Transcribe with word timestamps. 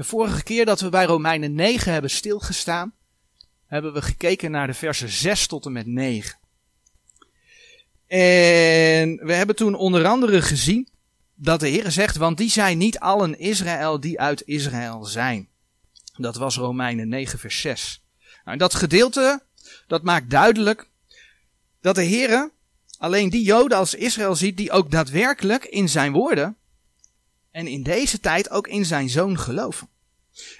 De 0.00 0.06
vorige 0.06 0.42
keer 0.42 0.64
dat 0.64 0.80
we 0.80 0.88
bij 0.88 1.04
Romeinen 1.04 1.54
9 1.54 1.92
hebben 1.92 2.10
stilgestaan, 2.10 2.92
hebben 3.66 3.92
we 3.92 4.02
gekeken 4.02 4.50
naar 4.50 4.66
de 4.66 4.74
versen 4.74 5.08
6 5.08 5.46
tot 5.46 5.66
en 5.66 5.72
met 5.72 5.86
9. 5.86 6.38
En 8.06 9.26
we 9.26 9.32
hebben 9.32 9.56
toen 9.56 9.74
onder 9.74 10.06
andere 10.06 10.42
gezien 10.42 10.88
dat 11.34 11.60
de 11.60 11.68
Heer 11.68 11.90
zegt, 11.90 12.16
want 12.16 12.38
die 12.38 12.50
zijn 12.50 12.78
niet 12.78 12.98
allen 12.98 13.38
Israël 13.38 14.00
die 14.00 14.20
uit 14.20 14.42
Israël 14.46 15.04
zijn. 15.04 15.48
Dat 16.16 16.36
was 16.36 16.56
Romeinen 16.56 17.08
9 17.08 17.38
vers 17.38 17.60
6. 17.60 18.02
Nou, 18.44 18.58
dat 18.58 18.74
gedeelte, 18.74 19.42
dat 19.86 20.02
maakt 20.02 20.30
duidelijk 20.30 20.88
dat 21.80 21.94
de 21.94 22.02
Heer 22.02 22.50
alleen 22.98 23.30
die 23.30 23.44
Joden 23.44 23.78
als 23.78 23.94
Israël 23.94 24.34
ziet 24.34 24.56
die 24.56 24.70
ook 24.70 24.90
daadwerkelijk 24.90 25.64
in 25.64 25.88
zijn 25.88 26.12
woorden 26.12 26.56
en 27.50 27.66
in 27.66 27.82
deze 27.82 28.20
tijd 28.20 28.50
ook 28.50 28.68
in 28.68 28.84
zijn 28.84 29.08
zoon 29.08 29.38
geloven. 29.38 29.89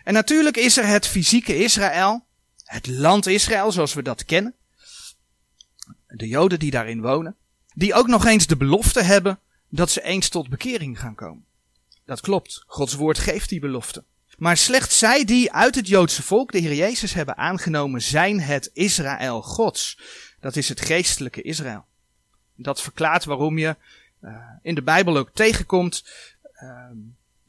En 0.04 0.12
natuurlijk 0.12 0.56
is 0.56 0.76
er 0.76 0.86
het 0.86 1.06
fysieke 1.06 1.56
Israël, 1.56 2.24
het 2.64 2.86
land 2.86 3.26
Israël 3.26 3.72
zoals 3.72 3.94
we 3.94 4.02
dat 4.02 4.24
kennen. 4.24 4.54
De 6.06 6.28
Joden 6.28 6.58
die 6.58 6.70
daarin 6.70 7.00
wonen, 7.00 7.36
die 7.74 7.94
ook 7.94 8.06
nog 8.06 8.26
eens 8.26 8.46
de 8.46 8.56
belofte 8.56 9.02
hebben 9.02 9.38
dat 9.68 9.90
ze 9.90 10.02
eens 10.02 10.28
tot 10.28 10.48
bekering 10.48 11.00
gaan 11.00 11.14
komen. 11.14 11.44
Dat 12.04 12.20
klopt, 12.20 12.62
Gods 12.66 12.94
woord 12.94 13.18
geeft 13.18 13.48
die 13.48 13.60
belofte. 13.60 14.04
Maar 14.38 14.56
slechts 14.56 14.98
zij 14.98 15.24
die 15.24 15.52
uit 15.52 15.74
het 15.74 15.88
Joodse 15.88 16.22
volk 16.22 16.52
de 16.52 16.58
Heer 16.58 16.74
Jezus 16.74 17.12
hebben 17.12 17.36
aangenomen, 17.36 18.02
zijn 18.02 18.40
het 18.40 18.70
Israël 18.72 19.42
Gods. 19.42 20.00
Dat 20.40 20.56
is 20.56 20.68
het 20.68 20.80
geestelijke 20.80 21.42
Israël. 21.42 21.84
Dat 22.54 22.82
verklaart 22.82 23.24
waarom 23.24 23.58
je 23.58 23.76
uh, 24.22 24.36
in 24.62 24.74
de 24.74 24.82
Bijbel 24.82 25.16
ook 25.16 25.30
tegenkomt 25.34 26.04
uh, 26.62 26.90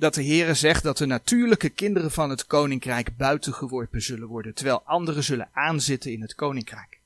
dat 0.02 0.14
de 0.14 0.26
Heere 0.26 0.54
zegt 0.54 0.84
dat 0.84 0.98
de 0.98 1.06
natuurlijke 1.06 1.70
kinderen 1.70 2.12
van 2.12 2.30
het 2.30 2.46
koninkrijk 2.46 3.18
buitengeworpen 3.18 4.02
zullen 4.02 4.28
worden, 4.28 4.54
terwijl 4.54 4.82
anderen 4.84 5.24
zullen 5.24 5.50
aanzitten 5.54 6.12
in 6.12 6.22
het 6.22 6.36
koninkrijk. 6.36 7.00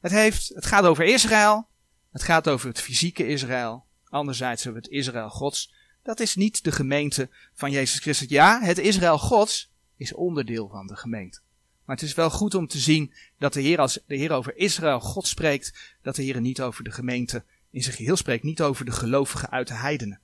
Het, 0.00 0.12
heeft, 0.12 0.48
het 0.48 0.66
gaat 0.66 0.84
over 0.84 1.04
Israël, 1.04 1.66
het 2.12 2.22
gaat 2.22 2.48
over 2.48 2.68
het 2.68 2.80
fysieke 2.80 3.26
Israël, 3.26 3.84
anderzijds 4.08 4.66
over 4.66 4.80
het 4.80 4.90
Israël 4.90 5.28
Gods. 5.28 5.72
Dat 6.02 6.20
is 6.20 6.34
niet 6.34 6.64
de 6.64 6.72
gemeente 6.72 7.28
van 7.54 7.70
Jezus 7.70 8.00
Christus. 8.00 8.28
Ja, 8.28 8.60
het 8.60 8.78
Israël 8.78 9.18
Gods 9.18 9.70
is 9.96 10.14
onderdeel 10.14 10.68
van 10.68 10.86
de 10.86 10.96
gemeente. 10.96 11.40
Maar 11.84 11.96
het 11.96 12.04
is 12.04 12.14
wel 12.14 12.30
goed 12.30 12.54
om 12.54 12.66
te 12.66 12.78
zien 12.78 13.12
dat 13.38 13.52
de 13.52 13.60
Heer, 13.60 13.78
als 13.78 13.98
de 14.06 14.16
Heer 14.16 14.32
over 14.32 14.56
Israël 14.56 15.00
God 15.00 15.26
spreekt, 15.26 15.94
dat 16.02 16.16
de 16.16 16.22
Heer 16.22 16.40
niet 16.40 16.60
over 16.60 16.84
de 16.84 16.92
gemeente 16.92 17.44
in 17.70 17.82
zijn 17.82 17.96
geheel 17.96 18.16
spreekt, 18.16 18.44
niet 18.44 18.62
over 18.62 18.84
de 18.84 18.92
gelovigen 18.92 19.50
uit 19.50 19.68
de 19.68 19.74
heidenen. 19.74 20.20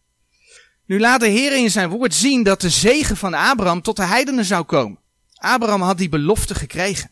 Nu 0.85 1.01
laat 1.01 1.21
de 1.21 1.29
Heer 1.29 1.57
in 1.57 1.71
zijn 1.71 1.89
woord 1.89 2.15
zien 2.15 2.43
dat 2.43 2.61
de 2.61 2.71
zegen 2.71 3.17
van 3.17 3.35
Abraham 3.35 3.83
tot 3.83 3.97
de 3.97 4.05
heidenen 4.05 4.45
zou 4.45 4.65
komen. 4.65 4.99
Abraham 5.35 5.83
had 5.83 5.99
die 5.99 6.09
belofte 6.09 6.55
gekregen. 6.55 7.11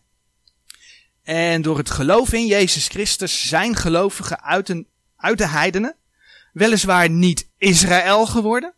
En 1.22 1.62
door 1.62 1.78
het 1.78 1.90
geloof 1.90 2.32
in 2.32 2.46
Jezus 2.46 2.88
Christus 2.88 3.48
zijn 3.48 3.76
gelovigen 3.76 4.42
uit, 4.42 4.68
een, 4.68 4.88
uit 5.16 5.38
de 5.38 5.46
heidenen, 5.46 5.96
weliswaar 6.52 7.10
niet 7.10 7.48
Israël 7.56 8.26
geworden, 8.26 8.74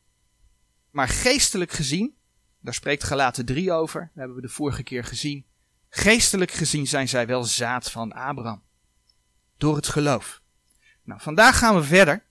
maar 0.90 1.08
geestelijk 1.08 1.72
gezien, 1.72 2.14
daar 2.60 2.74
spreekt 2.74 3.04
Galaten 3.04 3.44
3 3.44 3.72
over, 3.72 4.00
dat 4.00 4.10
hebben 4.14 4.36
we 4.36 4.42
de 4.42 4.48
vorige 4.48 4.82
keer 4.82 5.04
gezien, 5.04 5.46
geestelijk 5.88 6.50
gezien 6.50 6.86
zijn 6.86 7.08
zij 7.08 7.26
wel 7.26 7.44
zaad 7.44 7.90
van 7.90 8.12
Abraham. 8.12 8.62
Door 9.56 9.76
het 9.76 9.88
geloof. 9.88 10.40
Nou, 11.04 11.20
vandaag 11.20 11.58
gaan 11.58 11.74
we 11.74 11.82
verder 11.82 12.24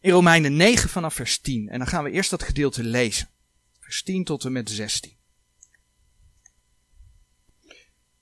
in 0.00 0.10
Romeinen 0.10 0.56
9 0.56 0.88
vanaf 0.88 1.14
vers 1.14 1.38
10. 1.38 1.68
En 1.68 1.78
dan 1.78 1.88
gaan 1.88 2.04
we 2.04 2.10
eerst 2.10 2.30
dat 2.30 2.42
gedeelte 2.42 2.84
lezen. 2.84 3.28
Vers 3.80 4.02
10 4.02 4.24
tot 4.24 4.44
en 4.44 4.52
met 4.52 4.70
16. 4.70 5.16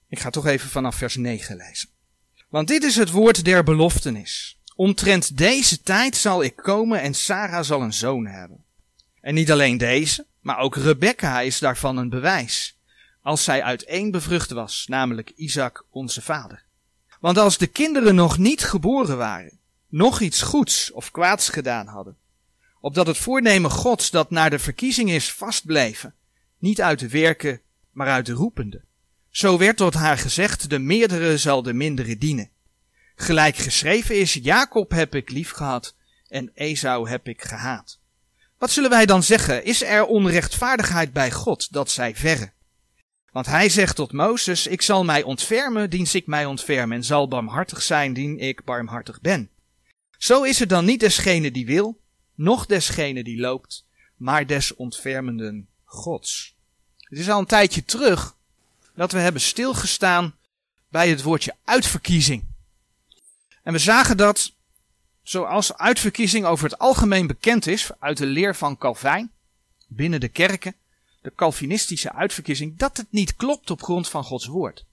Ik 0.09 0.19
ga 0.19 0.31
toch 0.31 0.47
even 0.47 0.69
vanaf 0.69 0.97
vers 0.97 1.17
9 1.17 1.57
lezen. 1.57 1.89
Want 2.49 2.69
dit 2.69 2.83
is 2.83 2.97
het 2.97 3.11
woord 3.11 3.45
der 3.45 3.65
beloftenis. 3.65 4.61
Omtrent 4.75 5.37
deze 5.37 5.81
tijd 5.81 6.17
zal 6.17 6.43
ik 6.43 6.57
komen 6.57 7.01
en 7.01 7.15
Sarah 7.15 7.65
zal 7.65 7.83
een 7.83 7.93
zoon 7.93 8.27
hebben. 8.27 8.65
En 9.21 9.35
niet 9.35 9.51
alleen 9.51 9.79
deze, 9.79 10.27
maar 10.41 10.59
ook 10.59 10.77
Rebecca 10.77 11.41
is 11.41 11.59
daarvan 11.59 11.97
een 11.97 12.09
bewijs. 12.09 12.79
Als 13.23 13.45
zij 13.45 13.63
uit 13.63 13.85
één 13.85 14.11
bevrucht 14.11 14.51
was, 14.51 14.85
namelijk 14.87 15.33
Isaac 15.37 15.85
onze 15.91 16.23
vader. 16.23 16.65
Want 17.21 17.39
als 17.39 17.59
de 17.59 17.67
kinderen 17.67 18.15
nog 18.15 18.39
niet 18.39 18.65
geboren 18.65 19.17
waren, 19.17 19.58
nog 19.89 20.21
iets 20.21 20.43
goeds 20.43 20.91
of 20.93 21.11
kwaads 21.11 21.49
gedaan 21.49 21.87
hadden, 21.87 22.17
opdat 22.81 23.07
het 23.07 23.19
voornemen 23.19 23.71
Gods 23.71 24.11
dat 24.11 24.31
naar 24.31 24.51
de 24.51 24.59
verkiezing 24.59 25.11
is 25.11 25.33
vastbleven, 25.33 26.15
niet 26.59 26.81
uit 26.81 26.99
de 26.99 27.09
werken, 27.09 27.61
maar 27.93 28.09
uit 28.09 28.27
de 28.27 28.33
roepende. 28.33 28.85
Zo 29.31 29.59
werd 29.59 29.77
tot 29.77 29.95
haar 29.95 30.19
gezegd, 30.19 30.71
de 30.71 30.79
meerdere 30.79 31.39
zal 31.39 31.63
de 31.63 31.73
mindere 31.73 32.19
dienen. 32.19 32.51
Gelijk 33.15 33.57
geschreven 33.57 34.21
is, 34.21 34.33
Jacob 34.33 34.91
heb 34.91 35.15
ik 35.15 35.31
lief 35.31 35.51
gehad 35.51 35.97
en 36.29 36.51
Esau 36.55 37.09
heb 37.09 37.29
ik 37.29 37.43
gehaat. 37.43 38.01
Wat 38.59 38.71
zullen 38.71 38.91
wij 38.91 39.07
dan 39.07 39.23
zeggen? 39.23 39.65
Is 39.65 39.83
er 39.83 40.05
onrechtvaardigheid 40.05 41.13
bij 41.13 41.31
God 41.31 41.73
dat 41.73 41.91
zij 41.91 42.17
verre? 42.17 42.53
Want 43.33 43.47
hij 43.47 43.69
zegt 43.69 43.97
tot 43.97 44.13
Mozes, 44.13 44.67
ik 44.67 44.83
zal 44.83 45.05
mij 45.05 45.23
ontfermen, 45.23 45.91
diens 45.91 46.15
ik 46.15 46.27
mij 46.27 46.47
ontfermen, 46.47 46.97
en 46.97 47.05
zal 47.05 47.29
barmhartig 47.29 47.83
zijn, 47.83 48.13
dien 48.13 48.39
ik 48.39 48.65
barmhartig 48.65 49.21
ben. 49.21 49.51
Zo 50.19 50.43
is 50.43 50.59
het 50.59 50.69
dan 50.69 50.85
niet 50.85 51.01
desgene 51.01 51.51
die 51.51 51.67
wil, 51.67 52.01
noch 52.35 52.67
desgene 52.67 53.25
die 53.25 53.41
loopt, 53.41 53.85
maar 54.17 54.47
des 54.47 54.75
ontfermenden 54.75 55.69
Gods. 55.85 56.55
Het 56.99 57.19
is 57.19 57.29
al 57.29 57.39
een 57.39 57.47
tijdje 57.47 57.85
terug 57.85 58.37
dat 58.95 59.13
we 59.13 59.19
hebben 59.19 59.41
stilgestaan 59.41 60.35
bij 60.89 61.09
het 61.09 61.23
woordje 61.23 61.55
uitverkiezing. 61.65 62.45
En 63.63 63.73
we 63.73 63.79
zagen 63.79 64.17
dat, 64.17 64.53
zoals 65.23 65.75
uitverkiezing 65.75 66.45
over 66.45 66.65
het 66.65 66.79
algemeen 66.79 67.27
bekend 67.27 67.67
is, 67.67 67.91
uit 67.99 68.17
de 68.17 68.27
leer 68.27 68.57
van 68.57 68.79
Calvijn, 68.79 69.33
binnen 69.87 70.21
de 70.21 70.29
kerken, 70.29 70.75
de 71.23 71.33
Calvinistische 71.35 72.13
uitverkiezing, 72.13 72.77
dat 72.77 72.97
het 72.97 73.07
niet 73.11 73.37
klopt 73.37 73.71
op 73.71 73.83
grond 73.83 74.09
van 74.09 74.25
Gods 74.25 74.47
woord. 74.47 74.85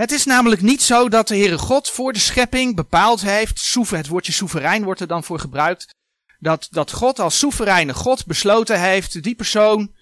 Het 0.00 0.12
is 0.12 0.24
namelijk 0.24 0.62
niet 0.62 0.82
zo 0.82 1.08
dat 1.08 1.28
de 1.28 1.36
Heere 1.36 1.58
God 1.58 1.90
voor 1.90 2.12
de 2.12 2.18
schepping 2.18 2.76
bepaald 2.76 3.20
heeft, 3.20 3.74
het 3.90 4.08
woordje 4.08 4.32
soeverein 4.32 4.84
wordt 4.84 5.00
er 5.00 5.06
dan 5.06 5.24
voor 5.24 5.38
gebruikt, 5.38 5.94
dat, 6.38 6.68
dat 6.70 6.92
God 6.92 7.18
als 7.18 7.38
soevereine 7.38 7.94
God 7.94 8.26
besloten 8.26 8.80
heeft, 8.80 9.22
die 9.22 9.34
persoon, 9.34 9.94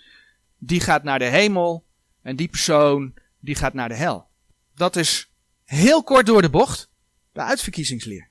die 0.58 0.80
gaat 0.80 1.02
naar 1.02 1.18
de 1.18 1.24
hemel 1.24 1.84
en 2.22 2.36
die 2.36 2.48
persoon, 2.48 3.14
die 3.40 3.54
gaat 3.54 3.74
naar 3.74 3.88
de 3.88 3.94
hel. 3.94 4.28
Dat 4.74 4.96
is 4.96 5.30
heel 5.64 6.02
kort 6.02 6.26
door 6.26 6.42
de 6.42 6.50
bocht, 6.50 6.88
de 7.32 7.42
uitverkiezingsleer 7.42 8.28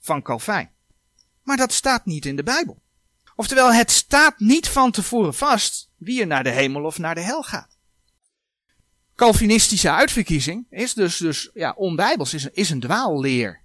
van 0.00 0.22
Calvijn. 0.22 0.70
Maar 1.42 1.56
dat 1.56 1.72
staat 1.72 2.06
niet 2.06 2.26
in 2.26 2.36
de 2.36 2.42
Bijbel. 2.42 2.82
Oftewel, 3.36 3.72
het 3.72 3.90
staat 3.90 4.38
niet 4.38 4.68
van 4.68 4.90
tevoren 4.90 5.34
vast 5.34 5.88
wie 5.96 6.20
er 6.20 6.26
naar 6.26 6.44
de 6.44 6.50
hemel 6.50 6.84
of 6.84 6.98
naar 6.98 7.14
de 7.14 7.20
hel 7.20 7.42
gaat. 7.42 7.71
Calvinistische 9.22 9.90
uitverkiezing 9.90 10.66
is 10.70 10.94
dus, 10.94 11.16
dus 11.16 11.50
ja, 11.54 11.72
onbijbels, 11.76 12.34
is, 12.34 12.48
is 12.52 12.70
een 12.70 12.80
dwaalleer. 12.80 13.60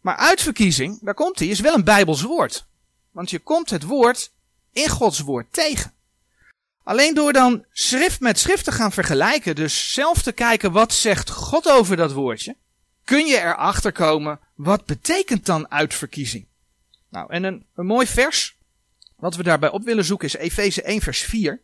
Maar 0.00 0.16
uitverkiezing, 0.16 0.98
daar 1.00 1.14
komt 1.14 1.38
hij, 1.38 1.48
is 1.48 1.60
wel 1.60 1.74
een 1.74 1.84
bijbels 1.84 2.22
woord. 2.22 2.66
Want 3.10 3.30
je 3.30 3.38
komt 3.38 3.70
het 3.70 3.82
woord 3.82 4.32
in 4.72 4.88
Gods 4.88 5.20
woord 5.20 5.52
tegen. 5.52 5.92
Alleen 6.82 7.14
door 7.14 7.32
dan 7.32 7.64
schrift 7.72 8.20
met 8.20 8.38
schrift 8.38 8.64
te 8.64 8.72
gaan 8.72 8.92
vergelijken, 8.92 9.54
dus 9.54 9.92
zelf 9.92 10.22
te 10.22 10.32
kijken 10.32 10.72
wat 10.72 10.92
zegt 10.92 11.30
God 11.30 11.68
over 11.68 11.96
dat 11.96 12.12
woordje, 12.12 12.56
kun 13.04 13.26
je 13.26 13.38
erachter 13.38 13.92
komen 13.92 14.40
wat 14.54 14.84
betekent 14.84 15.46
dan 15.46 15.70
uitverkiezing. 15.70 16.46
Nou, 17.08 17.32
en 17.32 17.44
een, 17.44 17.66
een 17.74 17.86
mooi 17.86 18.06
vers, 18.06 18.56
wat 19.14 19.36
we 19.36 19.42
daarbij 19.42 19.70
op 19.70 19.84
willen 19.84 20.04
zoeken, 20.04 20.26
is 20.26 20.36
Efeze 20.36 20.82
1 20.82 21.00
vers 21.00 21.20
4. 21.20 21.60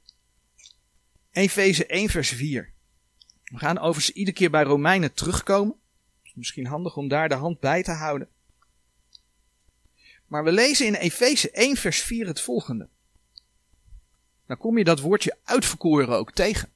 Efeze 1.32 1.86
1 1.86 2.08
vers 2.08 2.28
4. 2.28 2.71
We 3.52 3.58
gaan 3.58 3.78
overigens 3.78 4.10
iedere 4.10 4.36
keer 4.36 4.50
bij 4.50 4.62
Romeinen 4.62 5.14
terugkomen. 5.14 5.74
Is 6.22 6.32
misschien 6.34 6.66
handig 6.66 6.96
om 6.96 7.08
daar 7.08 7.28
de 7.28 7.34
hand 7.34 7.60
bij 7.60 7.82
te 7.82 7.90
houden. 7.90 8.28
Maar 10.26 10.44
we 10.44 10.52
lezen 10.52 10.86
in 10.86 10.94
Efeze 10.94 11.50
1 11.50 11.76
vers 11.76 12.00
4 12.02 12.26
het 12.26 12.40
volgende. 12.40 12.88
Dan 14.46 14.56
kom 14.56 14.78
je 14.78 14.84
dat 14.84 15.00
woordje 15.00 15.36
uitverkoren 15.44 16.08
ook 16.08 16.32
tegen. 16.32 16.70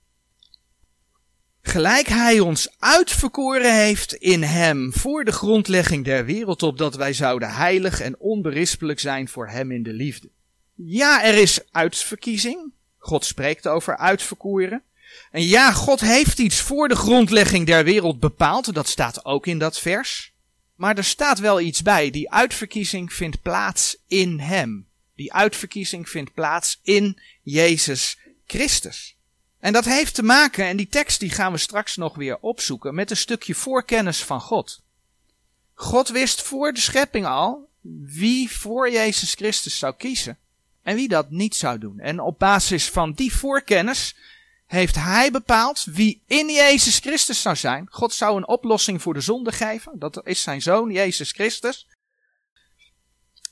Gelijk 1.63 2.07
hij 2.07 2.41
ons 2.41 2.75
uitverkoren 2.79 3.77
heeft 3.77 4.15
in 4.15 4.43
hem 4.43 4.93
voor 4.93 5.25
de 5.25 5.33
grondlegging 5.33 6.05
der 6.05 6.25
wereld, 6.25 6.63
opdat 6.63 6.95
wij 6.95 7.13
zouden 7.13 7.55
heilig 7.55 8.01
en 8.01 8.19
onberispelijk 8.19 9.01
zijn 9.01 9.29
voor 9.29 9.49
hem 9.49 9.73
in 9.73 9.83
de 9.83 9.93
liefde. 9.93 10.29
Ja, 10.75 11.25
er 11.25 11.35
is 11.35 11.61
uitverkiezing. 11.71 12.73
God 12.99 13.25
spreekt 13.25 13.69
over 13.69 13.97
uitverkoren. 13.97 14.83
En 15.31 15.43
ja, 15.43 15.73
God 15.73 16.01
heeft 16.01 16.39
iets 16.39 16.61
voor 16.61 16.89
de 16.89 16.97
grondlegging 16.97 17.67
der 17.67 17.85
wereld 17.85 18.21
bepaald, 18.21 18.75
dat 18.75 18.89
staat 18.89 19.25
ook 19.25 19.47
in 19.47 19.59
dat 19.59 19.79
vers. 19.79 20.33
Maar 20.75 20.97
er 20.97 21.05
staat 21.05 21.39
wel 21.39 21.61
iets 21.61 21.83
bij, 21.83 22.11
die 22.11 22.31
uitverkiezing 22.31 23.13
vindt 23.13 23.43
plaats 23.43 23.97
in 24.07 24.41
Hem. 24.41 24.87
Die 25.15 25.33
uitverkiezing 25.33 26.09
vindt 26.09 26.33
plaats 26.33 26.81
in 26.83 27.21
Jezus 27.43 28.19
Christus. 28.47 29.17
En 29.61 29.73
dat 29.73 29.85
heeft 29.85 30.15
te 30.15 30.23
maken, 30.23 30.65
en 30.65 30.77
die 30.77 30.89
tekst 30.89 31.21
die 31.21 31.31
gaan 31.31 31.53
we 31.53 31.59
straks 31.59 31.97
nog 31.97 32.15
weer 32.15 32.39
opzoeken, 32.41 32.95
met 32.95 33.11
een 33.11 33.17
stukje 33.17 33.55
voorkennis 33.55 34.23
van 34.25 34.41
God. 34.41 34.83
God 35.75 36.09
wist 36.09 36.43
voor 36.43 36.73
de 36.73 36.81
schepping 36.81 37.27
al 37.27 37.69
wie 38.05 38.51
voor 38.51 38.91
Jezus 38.91 39.35
Christus 39.35 39.79
zou 39.79 39.95
kiezen 39.97 40.39
en 40.83 40.97
wie 40.97 41.09
dat 41.09 41.31
niet 41.31 41.57
zou 41.57 41.79
doen. 41.79 41.99
En 41.99 42.21
op 42.21 42.39
basis 42.39 42.91
van 42.91 43.13
die 43.13 43.35
voorkennis 43.35 44.17
heeft 44.67 44.95
hij 44.95 45.31
bepaald 45.31 45.85
wie 45.85 46.23
in 46.27 46.49
Jezus 46.49 46.99
Christus 46.99 47.43
zou 47.43 47.57
zijn. 47.57 47.87
God 47.91 48.13
zou 48.13 48.37
een 48.37 48.49
oplossing 48.49 49.03
voor 49.03 49.15
de 49.15 49.21
zonde 49.21 49.53
geven. 49.53 49.99
Dat 49.99 50.27
is 50.27 50.43
zijn 50.43 50.63
zoon, 50.63 50.91
Jezus 50.91 51.33
Christus. 51.33 51.89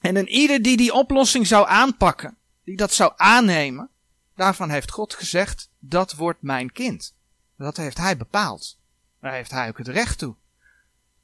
En 0.00 0.16
een 0.16 0.28
ieder 0.28 0.62
die 0.62 0.76
die 0.76 0.93
oplossing 0.93 1.46
zou 1.46 1.69
aanpakken, 1.69 2.37
die 2.64 2.76
dat 2.76 2.93
zou 2.93 3.12
aannemen, 3.16 3.90
daarvan 4.34 4.70
heeft 4.70 4.90
God 4.90 5.14
gezegd, 5.14 5.69
dat 5.78 6.14
wordt 6.14 6.43
mijn 6.43 6.72
kind. 6.72 7.14
Dat 7.56 7.76
heeft 7.76 7.99
hij 7.99 8.17
bepaald. 8.17 8.78
Daar 9.20 9.32
heeft 9.32 9.50
hij 9.50 9.69
ook 9.69 9.78
het 9.78 9.88
recht 9.88 10.19
toe. 10.19 10.34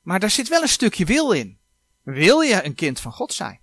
Maar 0.03 0.21
daar 0.21 0.31
zit 0.31 0.49
wel 0.49 0.63
een 0.63 0.69
stukje 0.69 1.05
wil 1.05 1.33
in. 1.33 1.59
Wil 2.03 2.41
je 2.41 2.65
een 2.65 2.75
kind 2.75 3.01
van 3.01 3.13
God 3.13 3.33
zijn? 3.33 3.61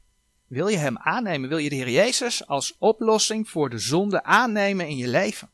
Wil 0.48 0.68
je 0.68 0.78
hem 0.78 0.98
aannemen? 0.98 1.50
Wil 1.50 1.58
je 1.58 1.70
de 1.70 1.76
Heer 1.76 1.90
Jezus 1.90 2.48
als 2.48 2.76
oplossing 2.78 3.50
voor 3.50 3.70
de 3.70 3.80
zonde 3.80 4.24
aannemen 4.24 4.88
in 4.88 4.98
je 4.98 5.08
leven? 5.08 5.50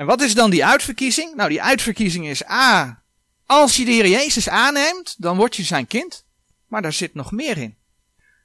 En 0.00 0.06
wat 0.06 0.20
is 0.20 0.34
dan 0.34 0.50
die 0.50 0.64
uitverkiezing? 0.64 1.34
Nou, 1.34 1.48
die 1.48 1.62
uitverkiezing 1.62 2.26
is 2.26 2.48
A. 2.48 3.02
Als 3.46 3.76
je 3.76 3.84
de 3.84 3.90
Heer 3.90 4.08
Jezus 4.08 4.48
aanneemt, 4.48 5.14
dan 5.18 5.36
word 5.36 5.56
je 5.56 5.62
zijn 5.62 5.86
kind. 5.86 6.24
Maar 6.66 6.82
daar 6.82 6.92
zit 6.92 7.14
nog 7.14 7.32
meer 7.32 7.58
in. 7.58 7.76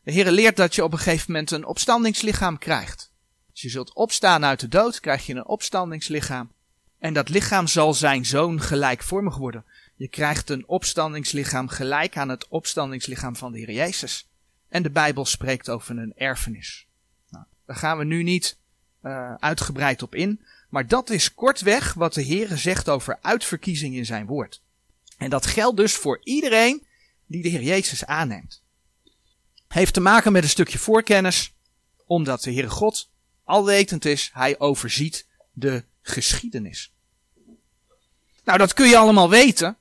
De 0.03 0.11
Heer 0.11 0.31
leert 0.31 0.55
dat 0.55 0.75
je 0.75 0.83
op 0.83 0.91
een 0.91 0.97
gegeven 0.97 1.31
moment 1.31 1.51
een 1.51 1.65
opstandingslichaam 1.65 2.57
krijgt. 2.57 3.11
Als 3.51 3.61
je 3.61 3.69
zult 3.69 3.93
opstaan 3.93 4.45
uit 4.45 4.59
de 4.59 4.67
dood, 4.67 4.99
krijg 4.99 5.25
je 5.25 5.33
een 5.33 5.45
opstandingslichaam. 5.45 6.51
En 6.99 7.13
dat 7.13 7.29
lichaam 7.29 7.67
zal 7.67 7.93
zijn 7.93 8.25
zoon 8.25 8.61
gelijkvormig 8.61 9.37
worden. 9.37 9.65
Je 9.95 10.07
krijgt 10.07 10.49
een 10.49 10.67
opstandingslichaam 10.67 11.67
gelijk 11.67 12.17
aan 12.17 12.29
het 12.29 12.47
opstandingslichaam 12.47 13.35
van 13.35 13.51
de 13.51 13.57
Heer 13.57 13.71
Jezus. 13.71 14.27
En 14.69 14.83
de 14.83 14.91
Bijbel 14.91 15.25
spreekt 15.25 15.69
over 15.69 15.97
een 15.97 16.13
erfenis. 16.15 16.85
Nou, 17.29 17.45
daar 17.65 17.75
gaan 17.75 17.97
we 17.97 18.03
nu 18.03 18.23
niet 18.23 18.57
uh, 19.03 19.33
uitgebreid 19.33 20.01
op 20.01 20.15
in. 20.15 20.41
Maar 20.69 20.87
dat 20.87 21.09
is 21.09 21.33
kortweg 21.33 21.93
wat 21.93 22.13
de 22.13 22.21
Heer 22.21 22.57
zegt 22.57 22.89
over 22.89 23.17
uitverkiezing 23.21 23.95
in 23.95 24.05
zijn 24.05 24.25
woord. 24.25 24.61
En 25.17 25.29
dat 25.29 25.45
geldt 25.45 25.77
dus 25.77 25.93
voor 25.93 26.19
iedereen 26.23 26.87
die 27.25 27.41
de 27.41 27.49
Heer 27.49 27.61
Jezus 27.61 28.05
aanneemt. 28.05 28.63
Heeft 29.67 29.93
te 29.93 29.99
maken 29.99 30.31
met 30.31 30.43
een 30.43 30.49
stukje 30.49 30.77
voorkennis, 30.77 31.53
omdat 32.05 32.43
de 32.43 32.51
Heere 32.51 32.69
God 32.69 33.09
alwetend 33.43 34.05
is, 34.05 34.29
hij 34.33 34.59
overziet 34.59 35.25
de 35.51 35.83
geschiedenis. 36.01 36.93
Nou, 38.43 38.57
dat 38.57 38.73
kun 38.73 38.87
je 38.87 38.97
allemaal 38.97 39.29
weten. 39.29 39.77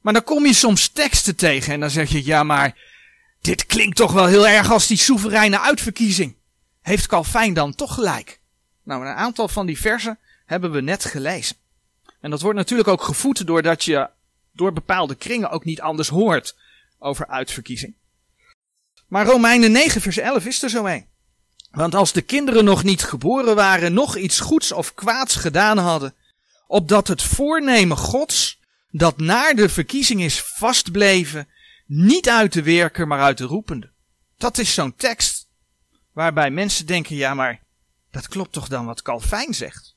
Maar 0.00 0.12
dan 0.12 0.24
kom 0.24 0.46
je 0.46 0.52
soms 0.52 0.88
teksten 0.88 1.36
tegen 1.36 1.72
en 1.72 1.80
dan 1.80 1.90
zeg 1.90 2.10
je, 2.10 2.24
ja 2.24 2.42
maar, 2.42 2.78
dit 3.40 3.66
klinkt 3.66 3.96
toch 3.96 4.12
wel 4.12 4.26
heel 4.26 4.48
erg 4.48 4.70
als 4.70 4.86
die 4.86 4.96
soevereine 4.96 5.60
uitverkiezing. 5.60 6.36
Heeft 6.80 7.06
Calvijn 7.06 7.54
dan 7.54 7.74
toch 7.74 7.94
gelijk? 7.94 8.40
Nou, 8.82 9.06
een 9.06 9.14
aantal 9.14 9.48
van 9.48 9.66
die 9.66 9.80
versen 9.80 10.18
hebben 10.46 10.70
we 10.70 10.80
net 10.80 11.04
gelezen. 11.04 11.56
En 12.20 12.30
dat 12.30 12.40
wordt 12.40 12.58
natuurlijk 12.58 12.88
ook 12.88 13.02
gevoed 13.02 13.46
doordat 13.46 13.84
je 13.84 14.08
door 14.52 14.72
bepaalde 14.72 15.14
kringen 15.14 15.50
ook 15.50 15.64
niet 15.64 15.80
anders 15.80 16.08
hoort 16.08 16.56
over 16.98 17.26
uitverkiezing. 17.26 17.94
Maar 19.08 19.26
Romeinen 19.26 19.72
9 19.72 20.00
vers 20.00 20.16
11 20.16 20.44
is 20.44 20.62
er 20.62 20.70
zo 20.70 20.86
een. 20.86 21.06
Want 21.70 21.94
als 21.94 22.12
de 22.12 22.22
kinderen 22.22 22.64
nog 22.64 22.82
niet 22.82 23.02
geboren 23.02 23.54
waren, 23.54 23.92
nog 23.92 24.16
iets 24.16 24.40
goeds 24.40 24.72
of 24.72 24.94
kwaads 24.94 25.34
gedaan 25.34 25.78
hadden, 25.78 26.14
opdat 26.66 27.08
het 27.08 27.22
voornemen 27.22 27.96
Gods, 27.96 28.60
dat 28.90 29.18
naar 29.18 29.54
de 29.54 29.68
verkiezing 29.68 30.22
is 30.22 30.42
vastbleven, 30.42 31.48
niet 31.86 32.28
uit 32.28 32.52
de 32.52 32.62
werker, 32.62 33.06
maar 33.06 33.20
uit 33.20 33.38
de 33.38 33.44
roepende. 33.44 33.90
Dat 34.38 34.58
is 34.58 34.74
zo'n 34.74 34.96
tekst 34.96 35.39
waarbij 36.12 36.50
mensen 36.50 36.86
denken, 36.86 37.16
ja 37.16 37.34
maar, 37.34 37.62
dat 38.10 38.28
klopt 38.28 38.52
toch 38.52 38.68
dan 38.68 38.86
wat 38.86 39.02
Calvijn 39.02 39.54
zegt. 39.54 39.96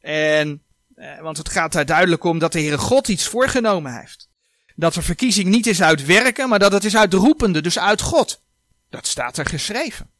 En, 0.00 0.62
eh, 0.94 1.20
want 1.20 1.36
het 1.36 1.48
gaat 1.48 1.72
daar 1.72 1.86
duidelijk 1.86 2.24
om 2.24 2.38
dat 2.38 2.52
de 2.52 2.60
Heere 2.60 2.78
God 2.78 3.08
iets 3.08 3.26
voorgenomen 3.26 3.98
heeft. 3.98 4.30
Dat 4.74 4.94
de 4.94 5.02
verkiezing 5.02 5.48
niet 5.48 5.66
is 5.66 5.82
uit 5.82 6.06
werken, 6.06 6.48
maar 6.48 6.58
dat 6.58 6.72
het 6.72 6.84
is 6.84 6.96
uit 6.96 7.10
de 7.10 7.16
roepende, 7.16 7.60
dus 7.60 7.78
uit 7.78 8.00
God. 8.00 8.42
Dat 8.90 9.06
staat 9.06 9.38
er 9.38 9.46
geschreven. 9.46 10.10